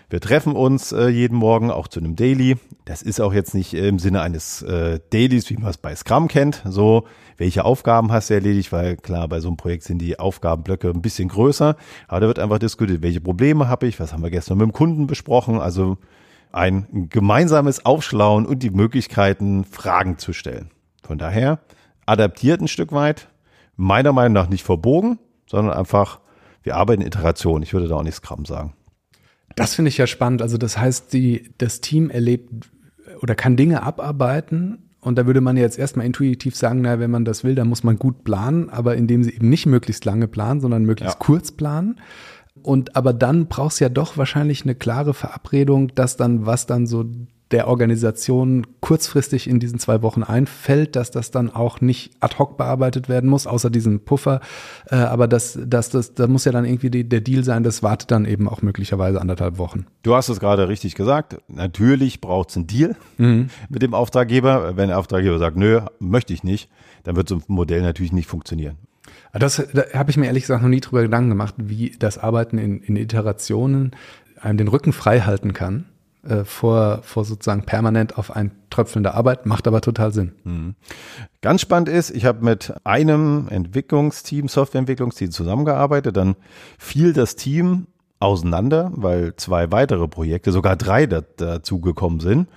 Wir 0.09 0.21
treffen 0.21 0.53
uns 0.53 0.93
äh, 0.93 1.09
jeden 1.09 1.37
Morgen 1.37 1.73
auch 1.73 1.89
zu 1.89 1.99
einem 1.99 2.15
Daily. 2.15 2.59
Das 2.85 3.03
ist 3.03 3.21
auch 3.21 3.33
jetzt 3.33 3.55
nicht 3.55 3.75
im 3.75 3.99
Sinne 3.99 4.21
eines 4.21 4.63
äh, 4.63 5.01
Dailies, 5.11 5.51
wie 5.51 5.57
man 5.57 5.71
es 5.71 5.79
bei 5.79 5.97
Scrum 5.97 6.29
kennt. 6.29 6.63
So, 6.65 7.07
welche 7.39 7.65
Aufgaben 7.65 8.13
hast 8.13 8.31
du 8.31 8.35
erledigt? 8.35 8.71
Weil 8.71 8.97
klar, 8.97 9.27
bei 9.27 9.41
so 9.41 9.49
einem 9.49 9.57
Projekt 9.57 9.83
sind 9.83 9.99
die 9.99 10.21
Aufgabenblöcke 10.21 10.91
ein 10.91 11.03
bisschen 11.03 11.29
größer. 11.29 11.77
Aber 12.07 12.21
da 12.21 12.27
wird 12.29 12.39
einfach 12.39 12.61
diskutiert, 12.61 13.03
welche 13.03 13.21
Probleme 13.21 13.69
habe 13.69 13.89
ich? 13.89 13.99
Was 13.99 14.13
haben 14.13 14.23
wir 14.23 14.31
gestern 14.31 14.59
mit 14.59 14.67
dem 14.67 14.73
Kunden 14.73 15.09
besprochen? 15.09 15.59
Also 15.59 15.99
ein 16.53 17.09
gemeinsames 17.11 17.85
Aufschlauen 17.85 18.47
und 18.47 18.63
die 18.63 18.71
Möglichkeiten, 18.71 19.65
Fragen 19.65 20.19
zu 20.19 20.33
stellen. 20.33 20.71
Von 21.03 21.19
daher 21.19 21.59
adaptiert 22.07 22.61
ein 22.61 22.69
Stück 22.69 22.93
weit. 22.93 23.29
Meiner 23.77 24.13
Meinung 24.13 24.33
nach 24.33 24.49
nicht 24.49 24.65
verbogen, 24.65 25.19
sondern 25.47 25.77
einfach, 25.77 26.21
wir 26.63 26.77
arbeiten 26.77 27.03
in 27.03 27.09
Iteration. 27.09 27.63
Ich 27.63 27.73
würde 27.73 27.89
da 27.89 27.97
auch 27.97 28.03
nicht 28.03 28.15
Scrum 28.15 28.45
sagen. 28.45 28.75
Das 29.55 29.75
finde 29.75 29.89
ich 29.91 29.99
ja 29.99 30.07
spannend. 30.07 30.43
Also 30.43 30.59
das 30.59 30.79
heißt, 30.79 31.13
die, 31.13 31.51
das 31.59 31.81
Team 31.81 32.11
erlebt 32.11 32.51
oder 33.23 33.35
kann 33.35 33.57
Dinge 33.57 33.83
abarbeiten. 33.83 34.91
Und 35.01 35.17
da 35.17 35.27
würde 35.27 35.41
man 35.41 35.57
jetzt 35.57 35.79
erstmal 35.79 36.05
intuitiv 36.05 36.57
sagen, 36.57 36.81
na, 36.81 36.99
wenn 36.99 37.11
man 37.11 37.25
das 37.25 37.45
will, 37.45 37.55
dann 37.55 37.69
muss 37.69 37.85
man 37.85 37.97
gut 37.97 38.25
planen, 38.25 38.71
aber 38.71 38.97
indem 38.97 39.23
sie 39.23 39.35
eben 39.35 39.49
nicht 39.49 39.67
möglichst 39.67 40.05
lange 40.05 40.27
planen, 40.27 40.61
sondern 40.61 40.85
möglichst 40.85 41.15
ja. 41.15 41.25
kurz 41.25 41.53
planen. 41.53 42.01
Und 42.63 42.97
aber 42.97 43.13
dann 43.13 43.47
brauchst 43.47 43.81
ja 43.81 43.89
doch 43.89 44.17
wahrscheinlich 44.17 44.65
eine 44.65 44.75
klare 44.75 45.15
Verabredung, 45.15 45.95
dass 45.95 46.17
dann, 46.17 46.45
was 46.47 46.67
dann 46.67 46.87
so 46.87 47.05
der 47.53 47.69
Organisation 47.69 48.67
kurzfristig 48.81 49.49
in 49.49 49.61
diesen 49.61 49.79
zwei 49.79 50.03
Wochen 50.03 50.25
einfällt, 50.25 50.97
dass 50.97 51.13
das 51.13 51.31
dann 51.31 51.51
auch 51.51 51.81
nicht 51.81 52.13
ad 52.19 52.39
hoc 52.39 52.57
bearbeitet 52.57 53.09
werden 53.09 53.31
muss, 53.31 53.47
außer 53.47 53.71
diesem 53.71 54.01
Puffer. 54.01 54.41
Äh, 54.91 54.97
aber 54.97 55.29
das, 55.29 55.59
das, 55.65 55.91
das, 55.91 56.15
da 56.15 56.27
muss 56.27 56.45
ja 56.45 56.53
dann 56.53 56.65
irgendwie 56.65 56.91
die, 56.91 57.09
der 57.09 57.21
Deal 57.21 57.45
sein, 57.45 57.63
das 57.63 57.85
wartet 57.85 58.11
dann 58.11 58.25
eben 58.25 58.49
auch 58.49 58.63
möglicherweise 58.63 59.21
anderthalb 59.21 59.59
Wochen. 59.59 59.87
Du 60.03 60.15
hast 60.15 60.29
es 60.29 60.41
gerade 60.41 60.69
richtig 60.69 60.97
gesagt. 60.97 61.39
Natürlich 61.47 62.21
braucht 62.21 62.51
es 62.51 62.57
einen 62.57 62.67
Deal 62.67 62.97
mhm. 63.17 63.49
mit 63.69 63.83
dem 63.83 63.95
Auftraggeber. 63.95 64.77
Wenn 64.77 64.89
der 64.89 64.99
Auftraggeber 64.99 65.39
sagt, 65.39 65.57
nö, 65.57 65.83
möchte 66.01 66.33
ich 66.33 66.43
nicht, 66.43 66.69
dann 67.05 67.15
wird 67.15 67.29
so 67.29 67.37
ein 67.37 67.43
Modell 67.47 67.83
natürlich 67.83 68.13
nicht 68.13 68.29
funktionieren. 68.29 68.77
Das 69.33 69.63
da 69.73 69.85
habe 69.95 70.11
ich 70.11 70.17
mir 70.17 70.27
ehrlich 70.27 70.45
gesagt 70.45 70.63
noch 70.63 70.69
nie 70.69 70.81
drüber 70.81 71.03
Gedanken 71.03 71.31
gemacht, 71.31 71.55
wie 71.59 71.95
das 71.97 72.19
Arbeiten 72.19 72.59
in, 72.59 72.81
in 72.81 72.97
Iterationen 72.97 73.93
einem 74.41 74.59
den 74.59 74.69
Rücken 74.69 74.93
frei 74.93 75.21
halten 75.21 75.53
kann 75.53 75.87
äh, 76.29 76.45
vor, 76.45 77.01
vor 77.03 77.25
sozusagen 77.25 77.65
permanent 77.65 78.19
auf 78.19 78.35
ein 78.35 78.53
Tröpfeln 78.71 79.03
der 79.03 79.15
Arbeit, 79.15 79.47
macht 79.47 79.67
aber 79.67 79.81
total 79.81 80.13
Sinn. 80.13 80.33
Mhm. 80.45 80.75
Ganz 81.41 81.61
spannend 81.61 81.89
ist, 81.89 82.11
ich 82.11 82.25
habe 82.25 82.45
mit 82.45 82.75
einem 82.85 83.49
Entwicklungsteam, 83.49 84.49
Softwareentwicklungsteam 84.49 85.31
zusammengearbeitet, 85.31 86.17
dann 86.17 86.37
fiel 86.79 87.13
das 87.13 87.37
Team 87.37 87.87
auseinander, 88.19 88.91
weil 88.95 89.37
zwei 89.37 89.71
weitere 89.73 90.09
Projekte, 90.09 90.53
sogar 90.53 90.77
drei 90.77 91.07
dazu 91.07 91.81
gekommen 91.81 92.21
sind. 92.21 92.49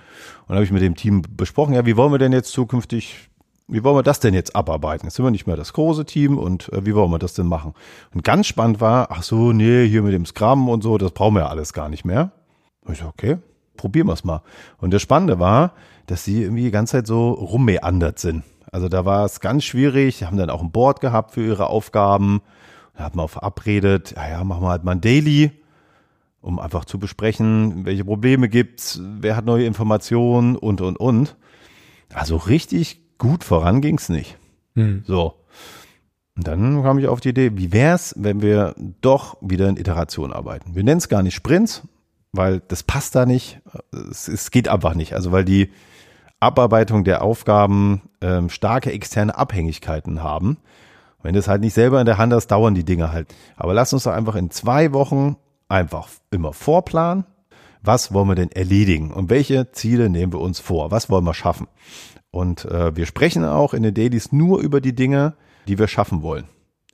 Und 0.46 0.54
habe 0.54 0.64
ich 0.64 0.72
mit 0.72 0.82
dem 0.82 0.96
Team 0.96 1.22
besprochen, 1.36 1.74
ja, 1.74 1.84
wie 1.86 1.96
wollen 1.96 2.12
wir 2.12 2.18
denn 2.18 2.32
jetzt 2.32 2.52
zukünftig 2.52 3.30
wie 3.72 3.84
wollen 3.84 3.96
wir 3.96 4.02
das 4.02 4.18
denn 4.18 4.34
jetzt 4.34 4.56
abarbeiten? 4.56 5.06
Jetzt 5.06 5.14
sind 5.14 5.24
wir 5.24 5.30
nicht 5.30 5.46
mehr 5.46 5.56
das 5.56 5.72
große 5.72 6.04
Team 6.04 6.38
und 6.38 6.72
äh, 6.72 6.84
wie 6.84 6.94
wollen 6.94 7.10
wir 7.10 7.20
das 7.20 7.34
denn 7.34 7.46
machen? 7.46 7.74
Und 8.12 8.24
ganz 8.24 8.46
spannend 8.46 8.80
war, 8.80 9.08
ach 9.10 9.22
so, 9.22 9.52
nee, 9.52 9.86
hier 9.86 10.02
mit 10.02 10.12
dem 10.12 10.26
Scrum 10.26 10.68
und 10.68 10.82
so, 10.82 10.98
das 10.98 11.12
brauchen 11.12 11.34
wir 11.34 11.42
ja 11.42 11.48
alles 11.48 11.72
gar 11.72 11.88
nicht 11.88 12.04
mehr. 12.04 12.32
Und 12.84 12.94
ich 12.94 12.98
so, 12.98 13.06
okay, 13.06 13.38
probieren 13.80 14.08
wir 14.08 14.12
es 14.12 14.24
mal. 14.24 14.42
Und 14.78 14.92
das 14.92 15.00
Spannende 15.00 15.38
war, 15.38 15.72
dass 16.06 16.24
sie 16.24 16.42
irgendwie 16.42 16.64
die 16.64 16.70
ganze 16.70 16.92
Zeit 16.92 17.06
so 17.06 17.30
rummeandert 17.30 18.18
sind. 18.18 18.44
Also 18.70 18.88
da 18.88 19.04
war 19.04 19.24
es 19.24 19.40
ganz 19.40 19.64
schwierig. 19.64 20.16
Sie 20.16 20.26
haben 20.26 20.36
dann 20.36 20.50
auch 20.50 20.62
ein 20.62 20.70
Board 20.70 21.00
gehabt 21.00 21.32
für 21.32 21.44
ihre 21.44 21.66
Aufgaben. 21.68 22.42
Da 22.96 23.04
hat 23.04 23.16
man 23.16 23.24
auch 23.24 23.30
verabredet, 23.30 24.12
ja, 24.16 24.28
ja, 24.28 24.44
machen 24.44 24.62
wir 24.62 24.68
halt 24.68 24.84
mal 24.84 24.92
ein 24.92 25.00
Daily, 25.00 25.50
um 26.42 26.58
einfach 26.58 26.84
zu 26.84 26.98
besprechen, 26.98 27.86
welche 27.86 28.04
Probleme 28.04 28.48
gibt's, 28.48 29.00
wer 29.02 29.36
hat 29.36 29.46
neue 29.46 29.64
Informationen 29.64 30.56
und, 30.56 30.80
und, 30.80 30.98
und. 30.98 31.36
Also 32.12 32.36
richtig 32.36 33.00
gut 33.18 33.44
voran 33.44 33.80
ging's 33.80 34.08
nicht. 34.08 34.36
Hm. 34.74 35.02
So. 35.06 35.34
Und 36.36 36.46
dann 36.46 36.82
kam 36.82 36.98
ich 36.98 37.08
auf 37.08 37.20
die 37.20 37.30
Idee, 37.30 37.52
wie 37.54 37.72
wär's, 37.72 38.14
wenn 38.16 38.42
wir 38.42 38.74
doch 39.00 39.36
wieder 39.40 39.68
in 39.68 39.76
Iteration 39.76 40.32
arbeiten? 40.32 40.74
Wir 40.74 40.84
nennen 40.84 40.98
es 40.98 41.08
gar 41.08 41.22
nicht 41.22 41.34
Sprints, 41.34 41.82
weil 42.32 42.60
das 42.60 42.82
passt 42.82 43.14
da 43.14 43.26
nicht. 43.26 43.60
Es, 43.92 44.28
es, 44.28 44.50
geht 44.50 44.68
einfach 44.68 44.94
nicht. 44.94 45.14
Also 45.14 45.32
weil 45.32 45.44
die 45.44 45.70
Abarbeitung 46.38 47.04
der 47.04 47.22
Aufgaben 47.22 48.02
ähm, 48.20 48.48
starke 48.48 48.92
externe 48.92 49.36
Abhängigkeiten 49.36 50.22
haben. 50.22 50.58
Wenn 51.22 51.34
du 51.34 51.38
es 51.38 51.48
halt 51.48 51.60
nicht 51.60 51.74
selber 51.74 52.00
in 52.00 52.06
der 52.06 52.18
Hand 52.18 52.32
hast, 52.32 52.46
dauern 52.48 52.74
die 52.74 52.84
Dinge 52.84 53.12
halt. 53.12 53.34
Aber 53.56 53.74
lass 53.74 53.92
uns 53.92 54.04
doch 54.04 54.12
einfach 54.12 54.36
in 54.36 54.50
zwei 54.50 54.92
Wochen 54.92 55.36
einfach 55.68 56.08
immer 56.30 56.52
vorplanen. 56.52 57.24
Was 57.82 58.12
wollen 58.12 58.28
wir 58.28 58.34
denn 58.34 58.52
erledigen 58.52 59.10
und 59.10 59.30
welche 59.30 59.72
Ziele 59.72 60.10
nehmen 60.10 60.32
wir 60.32 60.40
uns 60.40 60.60
vor? 60.60 60.90
Was 60.90 61.08
wollen 61.08 61.24
wir 61.24 61.34
schaffen? 61.34 61.66
Und 62.30 62.64
äh, 62.66 62.94
wir 62.94 63.06
sprechen 63.06 63.44
auch 63.44 63.74
in 63.74 63.82
den 63.82 63.94
Dailies 63.94 64.32
nur 64.32 64.60
über 64.60 64.80
die 64.80 64.94
Dinge, 64.94 65.34
die 65.66 65.78
wir 65.78 65.88
schaffen 65.88 66.22
wollen. 66.22 66.44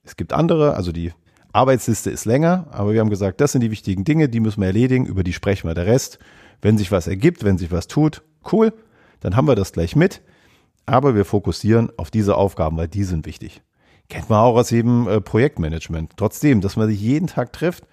Es 0.05 0.16
gibt 0.16 0.33
andere, 0.33 0.75
also 0.75 0.93
die 0.93 1.12
Arbeitsliste 1.56 2.10
ist 2.10 2.26
länger, 2.26 2.66
aber 2.70 2.92
wir 2.92 3.00
haben 3.00 3.08
gesagt, 3.08 3.40
das 3.40 3.52
sind 3.52 3.62
die 3.62 3.70
wichtigen 3.70 4.04
Dinge, 4.04 4.28
die 4.28 4.40
müssen 4.40 4.60
wir 4.60 4.66
erledigen, 4.66 5.06
über 5.06 5.25
die 5.25 5.32
sprechen 5.32 5.68
wir. 5.68 5.75
Der 5.75 5.86
Rest, 5.86 6.18
wenn 6.60 6.76
sich 6.76 6.92
was 6.92 7.06
ergibt, 7.06 7.44
wenn 7.44 7.56
sich 7.56 7.72
was 7.72 7.88
tut, 7.88 8.22
cool, 8.52 8.75
dann 9.20 9.36
haben 9.36 9.48
wir 9.48 9.54
das 9.54 9.72
gleich 9.72 9.96
mit. 9.96 10.20
Aber 10.84 11.14
wir 11.14 11.25
fokussieren 11.25 11.90
auf 11.96 12.10
diese 12.10 12.36
Aufgaben, 12.36 12.76
weil 12.76 12.88
die 12.88 13.04
sind 13.04 13.25
wichtig. 13.25 13.62
Kennt 14.10 14.28
man 14.28 14.40
auch 14.40 14.54
aus 14.54 14.70
jedem 14.70 15.08
äh, 15.08 15.20
Projektmanagement. 15.20 16.12
Trotzdem, 16.18 16.60
dass 16.60 16.76
man 16.76 16.88
sich 16.88 17.00
jeden 17.00 17.26
Tag 17.26 17.54
trifft 17.54 17.84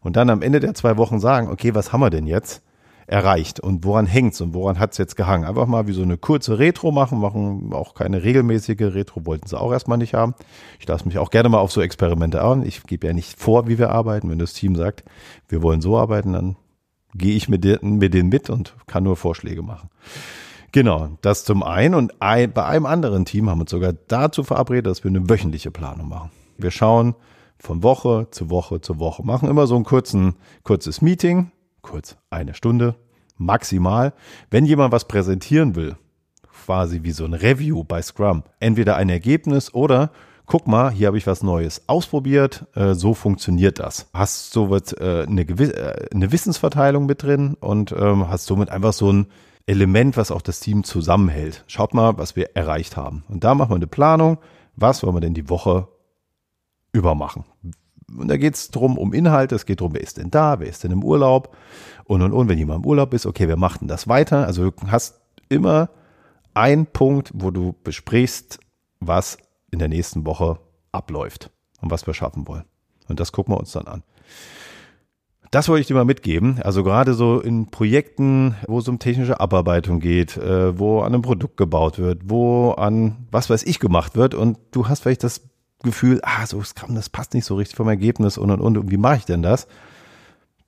und 0.00 0.16
dann 0.16 0.30
am 0.30 0.40
Ende 0.40 0.58
der 0.58 0.74
zwei 0.74 0.96
Wochen 0.96 1.20
sagen, 1.20 1.48
okay, 1.48 1.74
was 1.74 1.92
haben 1.92 2.00
wir 2.00 2.10
denn 2.10 2.26
jetzt? 2.26 2.62
Erreicht 3.10 3.58
und 3.58 3.84
woran 3.84 4.06
hängt's 4.06 4.40
und 4.40 4.54
woran 4.54 4.78
hat's 4.78 4.96
jetzt 4.96 5.16
gehangen. 5.16 5.44
Einfach 5.44 5.66
mal 5.66 5.88
wie 5.88 5.92
so 5.92 6.02
eine 6.02 6.16
kurze 6.16 6.60
Retro 6.60 6.92
machen, 6.92 7.18
machen 7.18 7.72
auch 7.72 7.94
keine 7.94 8.22
regelmäßige 8.22 8.94
Retro, 8.94 9.26
wollten 9.26 9.48
sie 9.48 9.58
auch 9.58 9.72
erstmal 9.72 9.98
nicht 9.98 10.14
haben. 10.14 10.34
Ich 10.78 10.86
lasse 10.86 11.06
mich 11.06 11.18
auch 11.18 11.30
gerne 11.30 11.48
mal 11.48 11.58
auf 11.58 11.72
so 11.72 11.80
Experimente 11.80 12.40
an. 12.40 12.64
Ich 12.64 12.84
gebe 12.84 13.08
ja 13.08 13.12
nicht 13.12 13.38
vor, 13.38 13.66
wie 13.66 13.78
wir 13.78 13.90
arbeiten. 13.90 14.30
Wenn 14.30 14.38
das 14.38 14.52
Team 14.52 14.76
sagt, 14.76 15.02
wir 15.48 15.60
wollen 15.62 15.80
so 15.80 15.98
arbeiten, 15.98 16.32
dann 16.34 16.56
gehe 17.14 17.34
ich 17.34 17.48
mit 17.48 17.64
mit 17.82 18.14
denen 18.14 18.28
mit 18.28 18.48
und 18.48 18.76
kann 18.86 19.02
nur 19.02 19.16
Vorschläge 19.16 19.62
machen. 19.62 19.90
Genau, 20.70 21.08
das 21.20 21.44
zum 21.44 21.64
einen. 21.64 21.96
Und 21.96 22.22
ein, 22.22 22.52
bei 22.52 22.64
einem 22.64 22.86
anderen 22.86 23.24
Team 23.24 23.50
haben 23.50 23.58
wir 23.58 23.62
uns 23.62 23.72
sogar 23.72 23.92
dazu 24.06 24.44
verabredet, 24.44 24.86
dass 24.86 25.02
wir 25.02 25.08
eine 25.08 25.28
wöchentliche 25.28 25.72
Planung 25.72 26.08
machen. 26.08 26.30
Wir 26.58 26.70
schauen 26.70 27.16
von 27.58 27.82
Woche 27.82 28.28
zu 28.30 28.50
Woche 28.50 28.80
zu 28.80 29.00
Woche, 29.00 29.24
machen 29.24 29.48
immer 29.48 29.66
so 29.66 29.74
ein 29.74 29.84
kurzen, 29.84 30.36
kurzes 30.62 31.02
Meeting, 31.02 31.50
kurz 31.82 32.16
eine 32.30 32.54
Stunde 32.54 32.96
maximal. 33.36 34.12
Wenn 34.50 34.66
jemand 34.66 34.92
was 34.92 35.08
präsentieren 35.08 35.74
will, 35.74 35.96
quasi 36.66 37.02
wie 37.02 37.12
so 37.12 37.24
ein 37.24 37.34
Review 37.34 37.84
bei 37.84 38.02
Scrum, 38.02 38.44
entweder 38.60 38.96
ein 38.96 39.08
Ergebnis 39.08 39.72
oder 39.74 40.10
guck 40.46 40.66
mal, 40.66 40.90
hier 40.90 41.06
habe 41.06 41.16
ich 41.16 41.26
was 41.26 41.42
Neues 41.42 41.88
ausprobiert, 41.88 42.66
äh, 42.74 42.94
so 42.94 43.14
funktioniert 43.14 43.78
das. 43.78 44.08
Hast 44.12 44.52
somit 44.52 44.92
äh, 45.00 45.24
eine, 45.26 45.42
äh, 45.42 46.08
eine 46.12 46.32
Wissensverteilung 46.32 47.06
mit 47.06 47.22
drin 47.22 47.54
und 47.60 47.92
ähm, 47.92 48.28
hast 48.28 48.46
somit 48.46 48.68
einfach 48.68 48.92
so 48.92 49.12
ein 49.12 49.26
Element, 49.66 50.16
was 50.16 50.32
auch 50.32 50.42
das 50.42 50.58
Team 50.58 50.82
zusammenhält. 50.82 51.64
Schaut 51.68 51.94
mal, 51.94 52.18
was 52.18 52.34
wir 52.34 52.56
erreicht 52.56 52.96
haben. 52.96 53.22
Und 53.28 53.44
da 53.44 53.54
machen 53.54 53.70
wir 53.70 53.76
eine 53.76 53.86
Planung, 53.86 54.38
was 54.74 55.02
wollen 55.02 55.14
wir 55.14 55.20
denn 55.20 55.34
die 55.34 55.48
Woche 55.48 55.86
übermachen. 56.92 57.44
Und 58.16 58.28
da 58.28 58.36
geht 58.36 58.54
es 58.54 58.70
drum 58.70 58.98
um 58.98 59.12
Inhalte, 59.12 59.54
es 59.54 59.66
geht 59.66 59.80
drum, 59.80 59.94
wer 59.94 60.00
ist 60.00 60.18
denn 60.18 60.30
da, 60.30 60.60
wer 60.60 60.68
ist 60.68 60.84
denn 60.84 60.90
im 60.90 61.04
Urlaub 61.04 61.56
und 62.04 62.22
und 62.22 62.32
und. 62.32 62.48
Wenn 62.48 62.58
jemand 62.58 62.84
im 62.84 62.86
Urlaub 62.86 63.14
ist, 63.14 63.26
okay, 63.26 63.48
wer 63.48 63.56
macht 63.56 63.80
denn 63.80 63.88
das 63.88 64.08
weiter? 64.08 64.46
Also 64.46 64.70
du 64.70 64.72
hast 64.88 65.20
immer 65.48 65.90
einen 66.54 66.86
Punkt, 66.86 67.30
wo 67.34 67.50
du 67.50 67.74
besprichst, 67.84 68.58
was 69.00 69.38
in 69.70 69.78
der 69.78 69.88
nächsten 69.88 70.26
Woche 70.26 70.58
abläuft 70.92 71.50
und 71.80 71.90
was 71.90 72.06
wir 72.06 72.14
schaffen 72.14 72.48
wollen. 72.48 72.64
Und 73.08 73.20
das 73.20 73.32
gucken 73.32 73.54
wir 73.54 73.58
uns 73.58 73.72
dann 73.72 73.86
an. 73.86 74.02
Das 75.50 75.68
wollte 75.68 75.80
ich 75.80 75.86
dir 75.88 75.94
mal 75.94 76.04
mitgeben. 76.04 76.60
Also 76.62 76.84
gerade 76.84 77.14
so 77.14 77.40
in 77.40 77.66
Projekten, 77.66 78.54
wo 78.68 78.78
es 78.78 78.86
um 78.86 79.00
technische 79.00 79.40
Abarbeitung 79.40 79.98
geht, 79.98 80.36
äh, 80.36 80.78
wo 80.78 81.00
an 81.00 81.12
einem 81.12 81.22
Produkt 81.22 81.56
gebaut 81.56 81.98
wird, 81.98 82.22
wo 82.26 82.70
an 82.72 83.26
was 83.32 83.50
weiß 83.50 83.64
ich 83.64 83.80
gemacht 83.80 84.14
wird 84.14 84.34
und 84.34 84.58
du 84.70 84.88
hast 84.88 85.00
vielleicht 85.00 85.24
das 85.24 85.42
Gefühl, 85.82 86.20
ah, 86.22 86.46
so 86.46 86.62
Scrum, 86.62 86.94
das 86.94 87.08
passt 87.08 87.34
nicht 87.34 87.44
so 87.44 87.54
richtig 87.56 87.76
vom 87.76 87.88
Ergebnis 87.88 88.38
und 88.38 88.50
und 88.50 88.60
und. 88.60 88.76
Und 88.76 88.90
wie 88.90 88.96
mache 88.96 89.16
ich 89.16 89.24
denn 89.24 89.42
das? 89.42 89.66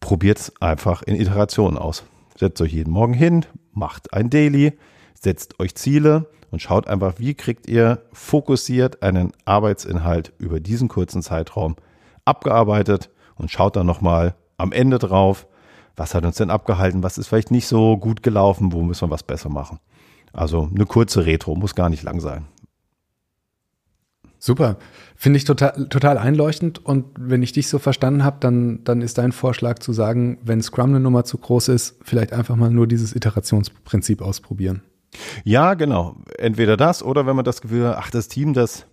Probiert 0.00 0.38
es 0.38 0.52
einfach 0.60 1.02
in 1.02 1.14
Iterationen 1.14 1.78
aus. 1.78 2.04
Setzt 2.38 2.60
euch 2.60 2.72
jeden 2.72 2.92
Morgen 2.92 3.14
hin, 3.14 3.44
macht 3.72 4.12
ein 4.12 4.30
Daily, 4.30 4.78
setzt 5.14 5.60
euch 5.60 5.74
Ziele 5.74 6.28
und 6.50 6.60
schaut 6.60 6.88
einfach, 6.88 7.14
wie 7.18 7.34
kriegt 7.34 7.68
ihr 7.68 8.02
fokussiert 8.12 9.02
einen 9.02 9.32
Arbeitsinhalt 9.44 10.32
über 10.38 10.60
diesen 10.60 10.88
kurzen 10.88 11.22
Zeitraum 11.22 11.76
abgearbeitet 12.24 13.10
und 13.36 13.50
schaut 13.50 13.76
dann 13.76 13.86
nochmal 13.86 14.34
am 14.56 14.72
Ende 14.72 14.98
drauf, 14.98 15.46
was 15.96 16.14
hat 16.14 16.24
uns 16.24 16.36
denn 16.36 16.50
abgehalten, 16.50 17.02
was 17.02 17.18
ist 17.18 17.28
vielleicht 17.28 17.50
nicht 17.50 17.66
so 17.66 17.96
gut 17.96 18.22
gelaufen, 18.22 18.72
wo 18.72 18.82
müssen 18.82 19.08
wir 19.08 19.10
was 19.10 19.22
besser 19.22 19.48
machen. 19.48 19.78
Also 20.32 20.68
eine 20.74 20.86
kurze 20.86 21.26
Retro, 21.26 21.54
muss 21.54 21.74
gar 21.74 21.90
nicht 21.90 22.02
lang 22.02 22.20
sein. 22.20 22.46
Super. 24.44 24.76
Finde 25.14 25.36
ich 25.36 25.44
total, 25.44 25.86
total 25.88 26.18
einleuchtend. 26.18 26.84
Und 26.84 27.04
wenn 27.16 27.44
ich 27.44 27.52
dich 27.52 27.68
so 27.68 27.78
verstanden 27.78 28.24
habe, 28.24 28.38
dann, 28.40 28.82
dann 28.82 29.00
ist 29.00 29.18
dein 29.18 29.30
Vorschlag 29.30 29.78
zu 29.78 29.92
sagen, 29.92 30.38
wenn 30.42 30.60
Scrum 30.60 30.90
eine 30.90 30.98
Nummer 30.98 31.22
zu 31.22 31.38
groß 31.38 31.68
ist, 31.68 31.96
vielleicht 32.02 32.32
einfach 32.32 32.56
mal 32.56 32.68
nur 32.68 32.88
dieses 32.88 33.14
Iterationsprinzip 33.14 34.20
ausprobieren. 34.20 34.82
Ja, 35.44 35.74
genau. 35.74 36.16
Entweder 36.38 36.76
das 36.76 37.04
oder 37.04 37.24
wenn 37.24 37.36
man 37.36 37.44
das 37.44 37.60
Gefühl 37.60 37.86
hat, 37.86 37.98
ach, 38.00 38.10
das 38.10 38.26
Team, 38.26 38.52
das, 38.52 38.86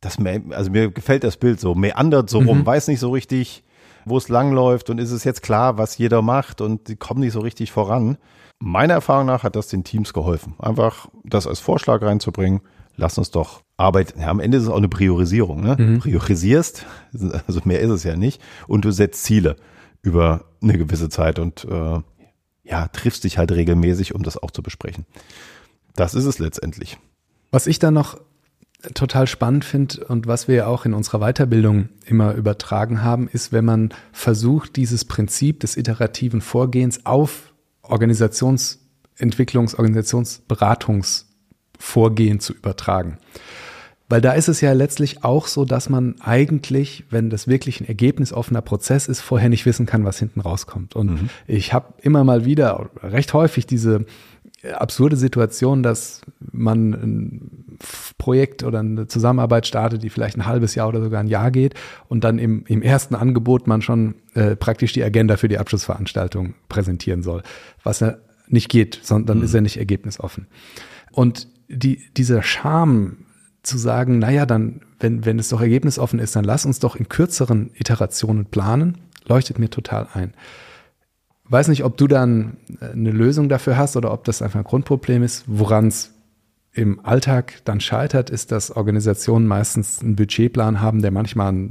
das, 0.00 0.18
also 0.50 0.72
mir 0.72 0.90
gefällt 0.90 1.22
das 1.22 1.36
Bild 1.36 1.60
so, 1.60 1.76
meandert 1.76 2.28
so 2.28 2.40
mhm. 2.40 2.48
rum, 2.48 2.66
weiß 2.66 2.88
nicht 2.88 2.98
so 2.98 3.10
richtig, 3.10 3.62
wo 4.04 4.16
es 4.16 4.28
langläuft 4.28 4.90
und 4.90 4.98
ist 4.98 5.12
es 5.12 5.22
jetzt 5.22 5.44
klar, 5.44 5.78
was 5.78 5.96
jeder 5.96 6.22
macht 6.22 6.60
und 6.60 6.88
die 6.88 6.96
kommen 6.96 7.20
nicht 7.20 7.34
so 7.34 7.40
richtig 7.40 7.70
voran. 7.70 8.18
Meiner 8.58 8.94
Erfahrung 8.94 9.26
nach 9.26 9.44
hat 9.44 9.54
das 9.54 9.68
den 9.68 9.84
Teams 9.84 10.12
geholfen. 10.12 10.56
Einfach 10.58 11.06
das 11.22 11.46
als 11.46 11.60
Vorschlag 11.60 12.02
reinzubringen 12.02 12.62
lass 12.96 13.18
uns 13.18 13.30
doch 13.30 13.62
arbeiten. 13.76 14.20
Ja, 14.20 14.28
am 14.28 14.40
Ende 14.40 14.58
ist 14.58 14.64
es 14.64 14.68
auch 14.68 14.76
eine 14.76 14.88
Priorisierung. 14.88 15.62
Ne? 15.62 15.76
Mhm. 15.78 15.98
Priorisierst, 15.98 16.86
also 17.46 17.60
mehr 17.64 17.80
ist 17.80 17.90
es 17.90 18.04
ja 18.04 18.16
nicht, 18.16 18.40
und 18.66 18.84
du 18.84 18.90
setzt 18.90 19.24
Ziele 19.24 19.56
über 20.02 20.44
eine 20.62 20.78
gewisse 20.78 21.08
Zeit 21.08 21.38
und 21.38 21.64
äh, 21.64 22.00
ja, 22.64 22.88
triffst 22.88 23.24
dich 23.24 23.38
halt 23.38 23.52
regelmäßig, 23.52 24.14
um 24.14 24.22
das 24.22 24.36
auch 24.36 24.50
zu 24.50 24.62
besprechen. 24.62 25.06
Das 25.94 26.14
ist 26.14 26.24
es 26.24 26.38
letztendlich. 26.38 26.98
Was 27.50 27.66
ich 27.66 27.78
dann 27.78 27.94
noch 27.94 28.18
total 28.94 29.26
spannend 29.26 29.64
finde 29.64 30.04
und 30.06 30.26
was 30.26 30.48
wir 30.48 30.54
ja 30.56 30.66
auch 30.66 30.84
in 30.84 30.94
unserer 30.94 31.20
Weiterbildung 31.20 31.88
immer 32.04 32.34
übertragen 32.34 33.02
haben, 33.02 33.28
ist, 33.28 33.52
wenn 33.52 33.64
man 33.64 33.94
versucht, 34.12 34.76
dieses 34.76 35.04
Prinzip 35.04 35.60
des 35.60 35.76
iterativen 35.76 36.40
Vorgehens 36.40 37.06
auf 37.06 37.52
Organisationsentwicklungs-, 37.82 39.76
Organisationsberatungs- 39.76 41.26
Vorgehen 41.82 42.38
zu 42.38 42.52
übertragen. 42.52 43.18
Weil 44.08 44.20
da 44.20 44.32
ist 44.32 44.48
es 44.48 44.60
ja 44.60 44.72
letztlich 44.72 45.24
auch 45.24 45.46
so, 45.46 45.64
dass 45.64 45.88
man 45.88 46.14
eigentlich, 46.20 47.04
wenn 47.10 47.28
das 47.28 47.48
wirklich 47.48 47.80
ein 47.80 47.88
ergebnisoffener 47.88 48.60
Prozess 48.60 49.08
ist, 49.08 49.20
vorher 49.20 49.48
nicht 49.48 49.66
wissen 49.66 49.84
kann, 49.84 50.04
was 50.04 50.18
hinten 50.18 50.40
rauskommt. 50.40 50.94
Und 50.94 51.10
mhm. 51.10 51.28
ich 51.46 51.72
habe 51.72 51.94
immer 52.02 52.22
mal 52.22 52.44
wieder, 52.44 52.90
recht 53.02 53.32
häufig 53.34 53.66
diese 53.66 54.04
absurde 54.78 55.16
Situation, 55.16 55.82
dass 55.82 56.20
man 56.52 56.92
ein 56.92 57.78
Projekt 58.16 58.62
oder 58.62 58.78
eine 58.78 59.08
Zusammenarbeit 59.08 59.66
startet, 59.66 60.04
die 60.04 60.10
vielleicht 60.10 60.36
ein 60.36 60.46
halbes 60.46 60.76
Jahr 60.76 60.88
oder 60.88 61.02
sogar 61.02 61.20
ein 61.20 61.26
Jahr 61.26 61.50
geht 61.50 61.74
und 62.08 62.22
dann 62.22 62.38
im, 62.38 62.64
im 62.68 62.80
ersten 62.80 63.16
Angebot 63.16 63.66
man 63.66 63.82
schon 63.82 64.14
äh, 64.34 64.54
praktisch 64.54 64.92
die 64.92 65.02
Agenda 65.02 65.36
für 65.36 65.48
die 65.48 65.58
Abschlussveranstaltung 65.58 66.54
präsentieren 66.68 67.22
soll, 67.22 67.42
was 67.82 68.00
ja 68.00 68.16
nicht 68.46 68.68
geht, 68.68 69.00
sondern 69.02 69.38
mhm. 69.38 69.44
ist 69.44 69.54
ja 69.54 69.60
nicht 69.60 69.78
ergebnisoffen. 69.78 70.46
Und 71.10 71.48
die, 71.72 72.02
dieser 72.16 72.42
Charme 72.42 73.18
zu 73.62 73.78
sagen, 73.78 74.18
naja, 74.18 74.46
dann, 74.46 74.80
wenn, 75.00 75.24
wenn 75.24 75.38
es 75.38 75.48
doch 75.48 75.60
ergebnisoffen 75.60 76.18
ist, 76.18 76.36
dann 76.36 76.44
lass 76.44 76.66
uns 76.66 76.78
doch 76.78 76.96
in 76.96 77.08
kürzeren 77.08 77.70
Iterationen 77.74 78.46
planen, 78.46 78.98
leuchtet 79.26 79.58
mir 79.58 79.70
total 79.70 80.08
ein. 80.12 80.34
Weiß 81.44 81.68
nicht, 81.68 81.84
ob 81.84 81.96
du 81.96 82.06
dann 82.06 82.56
eine 82.80 83.10
Lösung 83.10 83.48
dafür 83.48 83.76
hast 83.76 83.96
oder 83.96 84.12
ob 84.12 84.24
das 84.24 84.42
einfach 84.42 84.60
ein 84.60 84.64
Grundproblem 84.64 85.22
ist, 85.22 85.44
woran 85.46 85.88
es 85.88 86.14
im 86.72 87.04
Alltag 87.04 87.60
dann 87.64 87.80
scheitert, 87.80 88.30
ist, 88.30 88.50
dass 88.50 88.70
Organisationen 88.70 89.46
meistens 89.46 90.00
einen 90.00 90.16
Budgetplan 90.16 90.80
haben, 90.80 91.02
der 91.02 91.10
manchmal 91.10 91.70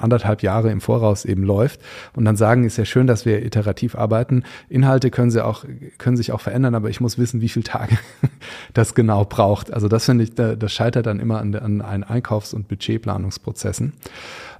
anderthalb 0.00 0.42
Jahre 0.42 0.70
im 0.70 0.80
Voraus 0.80 1.24
eben 1.24 1.42
läuft 1.42 1.80
und 2.14 2.24
dann 2.24 2.36
sagen, 2.36 2.64
ist 2.64 2.76
ja 2.76 2.84
schön, 2.84 3.06
dass 3.06 3.26
wir 3.26 3.44
iterativ 3.44 3.94
arbeiten. 3.94 4.44
Inhalte 4.68 5.10
können 5.10 5.30
sie 5.30 5.44
auch, 5.44 5.64
können 5.98 6.16
sich 6.16 6.32
auch 6.32 6.40
verändern, 6.40 6.74
aber 6.74 6.90
ich 6.90 7.00
muss 7.00 7.18
wissen, 7.18 7.40
wie 7.40 7.48
viele 7.48 7.64
Tage 7.64 7.98
das 8.74 8.94
genau 8.94 9.24
braucht. 9.24 9.72
Also 9.72 9.88
das 9.88 10.04
finde 10.04 10.24
ich, 10.24 10.34
das 10.34 10.72
scheitert 10.72 11.06
dann 11.06 11.20
immer 11.20 11.40
an, 11.40 11.54
an 11.54 12.02
Einkaufs- 12.02 12.54
und 12.54 12.68
Budgetplanungsprozessen. 12.68 13.92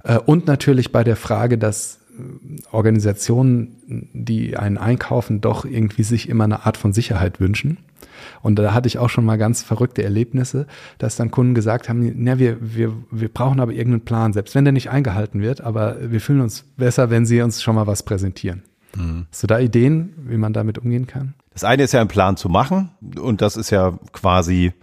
Äh, 0.03 0.17
und 0.17 0.47
natürlich 0.47 0.91
bei 0.91 1.03
der 1.03 1.15
Frage, 1.15 1.57
dass 1.57 2.00
Organisationen, 2.71 4.09
die 4.13 4.57
einen 4.57 4.77
einkaufen, 4.77 5.41
doch 5.41 5.65
irgendwie 5.65 6.03
sich 6.03 6.29
immer 6.29 6.43
eine 6.43 6.65
Art 6.65 6.77
von 6.77 6.93
Sicherheit 6.93 7.39
wünschen. 7.39 7.77
Und 8.41 8.57
da 8.57 8.73
hatte 8.73 8.87
ich 8.87 8.97
auch 8.97 9.09
schon 9.09 9.25
mal 9.25 9.37
ganz 9.37 9.63
verrückte 9.63 10.03
Erlebnisse, 10.03 10.67
dass 10.97 11.15
dann 11.15 11.31
Kunden 11.31 11.55
gesagt 11.55 11.89
haben, 11.89 12.11
na, 12.17 12.39
wir, 12.39 12.57
wir, 12.61 12.93
wir 13.09 13.29
brauchen 13.29 13.59
aber 13.59 13.71
irgendeinen 13.71 14.05
Plan, 14.05 14.33
selbst 14.33 14.55
wenn 14.55 14.65
der 14.65 14.73
nicht 14.73 14.89
eingehalten 14.89 15.41
wird, 15.41 15.61
aber 15.61 16.11
wir 16.11 16.21
fühlen 16.21 16.41
uns 16.41 16.63
besser, 16.77 17.09
wenn 17.09 17.25
sie 17.25 17.41
uns 17.41 17.61
schon 17.61 17.75
mal 17.75 17.87
was 17.87 18.03
präsentieren. 18.03 18.63
Mhm. 18.95 19.25
Hast 19.31 19.43
du 19.43 19.47
da 19.47 19.59
Ideen, 19.59 20.13
wie 20.27 20.37
man 20.37 20.53
damit 20.53 20.77
umgehen 20.77 21.07
kann? 21.07 21.33
Das 21.53 21.63
eine 21.63 21.83
ist 21.83 21.93
ja 21.93 21.99
einen 21.99 22.09
Plan 22.09 22.37
zu 22.37 22.49
machen 22.49 22.91
und 23.19 23.41
das 23.41 23.57
ist 23.57 23.69
ja 23.69 23.97
quasi 24.13 24.73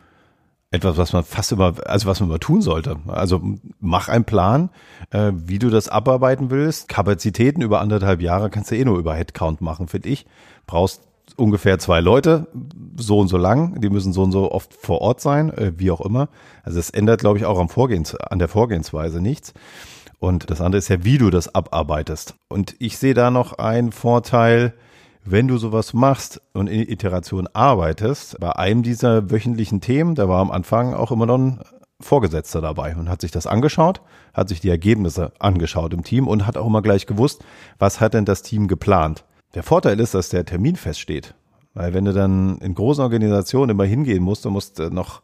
etwas, 0.71 0.99
was 0.99 1.13
man 1.13 1.25
fast 1.25 1.53
immer, 1.53 1.75
also 1.87 2.07
was 2.07 2.21
man 2.21 2.29
immer 2.29 2.41
tun 2.41 2.61
sollte. 2.61 2.97
Also 3.07 3.41
mach 3.81 4.09
einen 4.09 4.25
Plan, 4.25 4.71
äh, 5.11 5.33
wie 5.35 5.59
du 5.59 5.71
das 5.71 5.89
abarbeiten 5.89 6.51
willst. 6.51 6.89
Kapazitäten 6.89 7.63
über 7.63 7.81
anderthalb 7.81 8.21
Jahre 8.21 8.51
kannst 8.51 8.71
du 8.71 8.77
eh 8.77 8.85
nur 8.85 8.99
über 8.99 9.15
Headcount 9.15 9.61
machen, 9.61 9.89
finde 9.89 10.11
ich. 10.11 10.27
Brauchst 10.67 11.03
ungefähr 11.37 11.79
zwei 11.79 12.01
Leute, 12.01 12.49
so 12.97 13.19
und 13.19 13.29
so 13.29 13.37
lang, 13.39 13.81
die 13.81 13.91
müssen 13.91 14.13
so 14.13 14.23
und 14.23 14.33
so 14.33 14.51
oft 14.53 14.75
vor 14.75 15.01
Ort 15.01 15.21
sein, 15.21 15.51
äh, 15.57 15.73
wie 15.77 15.91
auch 15.91 16.01
immer. 16.01 16.29
Also 16.63 16.79
es 16.79 16.91
ändert, 16.91 17.21
glaube 17.21 17.39
ich, 17.39 17.47
auch 17.47 17.59
am 17.59 17.69
Vorgehens, 17.69 18.15
an 18.15 18.39
der 18.39 18.49
Vorgehensweise 18.49 19.21
nichts. 19.21 19.55
Und 20.19 20.51
das 20.51 20.61
andere 20.61 20.79
ist 20.79 20.89
ja, 20.89 21.05
wie 21.05 21.19
du 21.19 21.31
das 21.31 21.55
abarbeitest. 21.55 22.35
Und 22.49 22.75
ich 22.79 22.99
sehe 22.99 23.15
da 23.15 23.31
noch 23.31 23.55
einen 23.55 23.93
Vorteil, 23.93 24.75
wenn 25.31 25.49
du 25.49 25.59
sowas 25.59 25.93
machst 25.93 26.41
und 26.55 26.69
in 26.69 26.89
Iteration 26.89 27.49
arbeitest, 27.53 28.41
bei 28.41 28.53
einem 28.53 28.83
dieser 28.83 29.31
wöchentlichen 29.31 29.81
Themen, 29.81 30.15
da 30.15 30.29
war 30.29 30.41
am 30.41 30.51
Anfang 30.51 30.95
auch 30.95 31.11
immer 31.11 31.27
noch 31.27 31.39
ein 31.39 31.61
Vorgesetzter 32.01 32.61
dabei 32.61 32.97
und 32.97 33.09
hat 33.09 33.21
sich 33.21 33.31
das 33.31 33.47
angeschaut, 33.47 34.01
hat 34.33 34.49
sich 34.49 34.61
die 34.61 34.71
Ergebnisse 34.71 35.33
angeschaut 35.39 35.93
im 35.93 36.05
Team 36.05 36.29
und 36.29 36.47
hat 36.47 36.57
auch 36.57 36.67
immer 36.67 36.83
gleich 36.83 37.07
gewusst, 37.07 37.45
was 37.79 38.01
hat 38.01 38.15
denn 38.15 38.25
das 38.25 38.43
Team 38.43 38.69
geplant. 38.69 39.25
Der 39.55 39.63
Vorteil 39.63 39.99
ist, 40.01 40.15
dass 40.15 40.29
der 40.29 40.45
Termin 40.45 40.77
feststeht. 40.77 41.35
Weil 41.75 41.95
wenn 41.95 42.05
du 42.05 42.13
dann 42.13 42.59
in 42.59 42.75
großen 42.75 43.03
Organisationen 43.03 43.71
immer 43.71 43.85
hingehen 43.85 44.23
musst, 44.23 44.45
du 44.45 44.51
musst 44.51 44.81
äh, 44.81 44.91
noch 44.91 45.23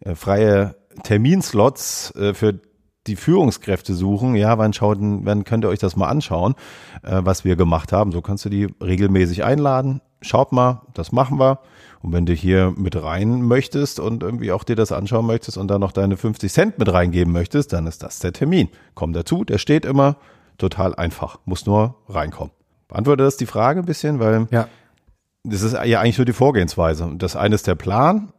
äh, 0.00 0.14
freie 0.14 0.76
Terminslots 1.02 2.14
äh, 2.14 2.34
für 2.34 2.60
die 3.10 3.16
Führungskräfte 3.16 3.94
suchen, 3.94 4.36
ja, 4.36 4.56
wann 4.56 4.72
schauten, 4.72 5.26
wann 5.26 5.44
könnt 5.44 5.64
ihr 5.64 5.68
euch 5.68 5.78
das 5.80 5.96
mal 5.96 6.08
anschauen, 6.08 6.54
äh, 7.02 7.20
was 7.22 7.44
wir 7.44 7.56
gemacht 7.56 7.92
haben. 7.92 8.12
So 8.12 8.22
kannst 8.22 8.44
du 8.44 8.48
die 8.48 8.68
regelmäßig 8.82 9.44
einladen. 9.44 10.00
Schaut 10.22 10.52
mal, 10.52 10.82
das 10.94 11.12
machen 11.12 11.38
wir. 11.38 11.58
Und 12.02 12.12
wenn 12.12 12.24
du 12.24 12.32
hier 12.32 12.72
mit 12.76 13.02
rein 13.02 13.42
möchtest 13.42 14.00
und 14.00 14.22
irgendwie 14.22 14.52
auch 14.52 14.64
dir 14.64 14.76
das 14.76 14.92
anschauen 14.92 15.26
möchtest 15.26 15.58
und 15.58 15.68
dann 15.68 15.80
noch 15.80 15.92
deine 15.92 16.16
50 16.16 16.52
Cent 16.52 16.78
mit 16.78 16.90
reingeben 16.90 17.32
möchtest, 17.32 17.72
dann 17.72 17.86
ist 17.86 18.02
das 18.02 18.20
der 18.20 18.32
Termin. 18.32 18.68
Komm 18.94 19.12
dazu, 19.12 19.44
der 19.44 19.58
steht 19.58 19.84
immer 19.84 20.16
total 20.56 20.94
einfach. 20.94 21.38
Muss 21.44 21.66
nur 21.66 21.96
reinkommen. 22.08 22.52
Beantwortet 22.88 23.26
das 23.26 23.36
die 23.36 23.46
Frage 23.46 23.80
ein 23.80 23.86
bisschen, 23.86 24.20
weil 24.20 24.46
ja. 24.50 24.68
das 25.42 25.62
ist 25.62 25.72
ja 25.72 26.00
eigentlich 26.00 26.16
so 26.16 26.24
die 26.24 26.32
Vorgehensweise. 26.32 27.12
Das 27.16 27.36
eine 27.36 27.54
ist 27.54 27.66
der 27.66 27.74
Plan 27.74 28.32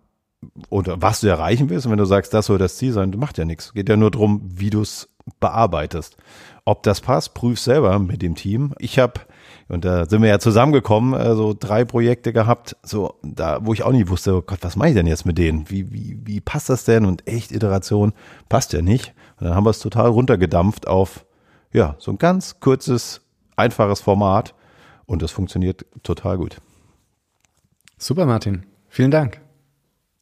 oder 0.69 1.01
was 1.01 1.21
du 1.21 1.27
erreichen 1.27 1.69
willst. 1.69 1.85
Und 1.85 1.91
wenn 1.91 1.99
du 1.99 2.05
sagst, 2.05 2.33
das 2.33 2.47
soll 2.47 2.57
das 2.57 2.77
Ziel 2.77 2.93
sein, 2.93 3.13
macht 3.17 3.37
ja 3.37 3.45
nichts. 3.45 3.73
Geht 3.73 3.89
ja 3.89 3.97
nur 3.97 4.11
darum, 4.11 4.41
wie 4.43 4.69
du 4.69 4.81
es 4.81 5.09
bearbeitest. 5.39 6.17
Ob 6.65 6.83
das 6.83 7.01
passt, 7.01 7.33
prüf 7.33 7.59
selber 7.59 7.97
mit 7.99 8.21
dem 8.21 8.35
Team. 8.35 8.73
Ich 8.79 8.99
habe, 8.99 9.21
und 9.67 9.85
da 9.85 10.07
sind 10.07 10.21
wir 10.21 10.29
ja 10.29 10.39
zusammengekommen, 10.39 11.19
äh, 11.19 11.35
so 11.35 11.55
drei 11.57 11.85
Projekte 11.85 12.33
gehabt, 12.33 12.75
so 12.83 13.15
da, 13.23 13.65
wo 13.65 13.73
ich 13.73 13.83
auch 13.83 13.91
nicht 13.91 14.09
wusste, 14.09 14.35
oh 14.35 14.41
Gott, 14.41 14.59
was 14.61 14.75
mache 14.75 14.89
ich 14.89 14.95
denn 14.95 15.07
jetzt 15.07 15.25
mit 15.25 15.37
denen? 15.37 15.69
Wie, 15.69 15.91
wie, 15.91 16.19
wie 16.23 16.41
passt 16.41 16.69
das 16.69 16.83
denn? 16.83 17.05
Und 17.05 17.27
echt 17.27 17.51
Iteration 17.51 18.13
passt 18.49 18.73
ja 18.73 18.81
nicht. 18.81 19.13
Und 19.39 19.47
dann 19.47 19.55
haben 19.55 19.65
wir 19.65 19.71
es 19.71 19.79
total 19.79 20.09
runtergedampft 20.09 20.87
auf, 20.87 21.25
ja, 21.73 21.95
so 21.99 22.11
ein 22.11 22.17
ganz 22.17 22.59
kurzes, 22.59 23.21
einfaches 23.55 24.01
Format. 24.01 24.53
Und 25.05 25.21
das 25.21 25.31
funktioniert 25.31 25.85
total 26.03 26.37
gut. 26.37 26.57
Super, 27.97 28.25
Martin. 28.25 28.65
Vielen 28.87 29.11
Dank. 29.11 29.41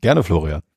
Gerne, 0.01 0.23
Florian. 0.23 0.61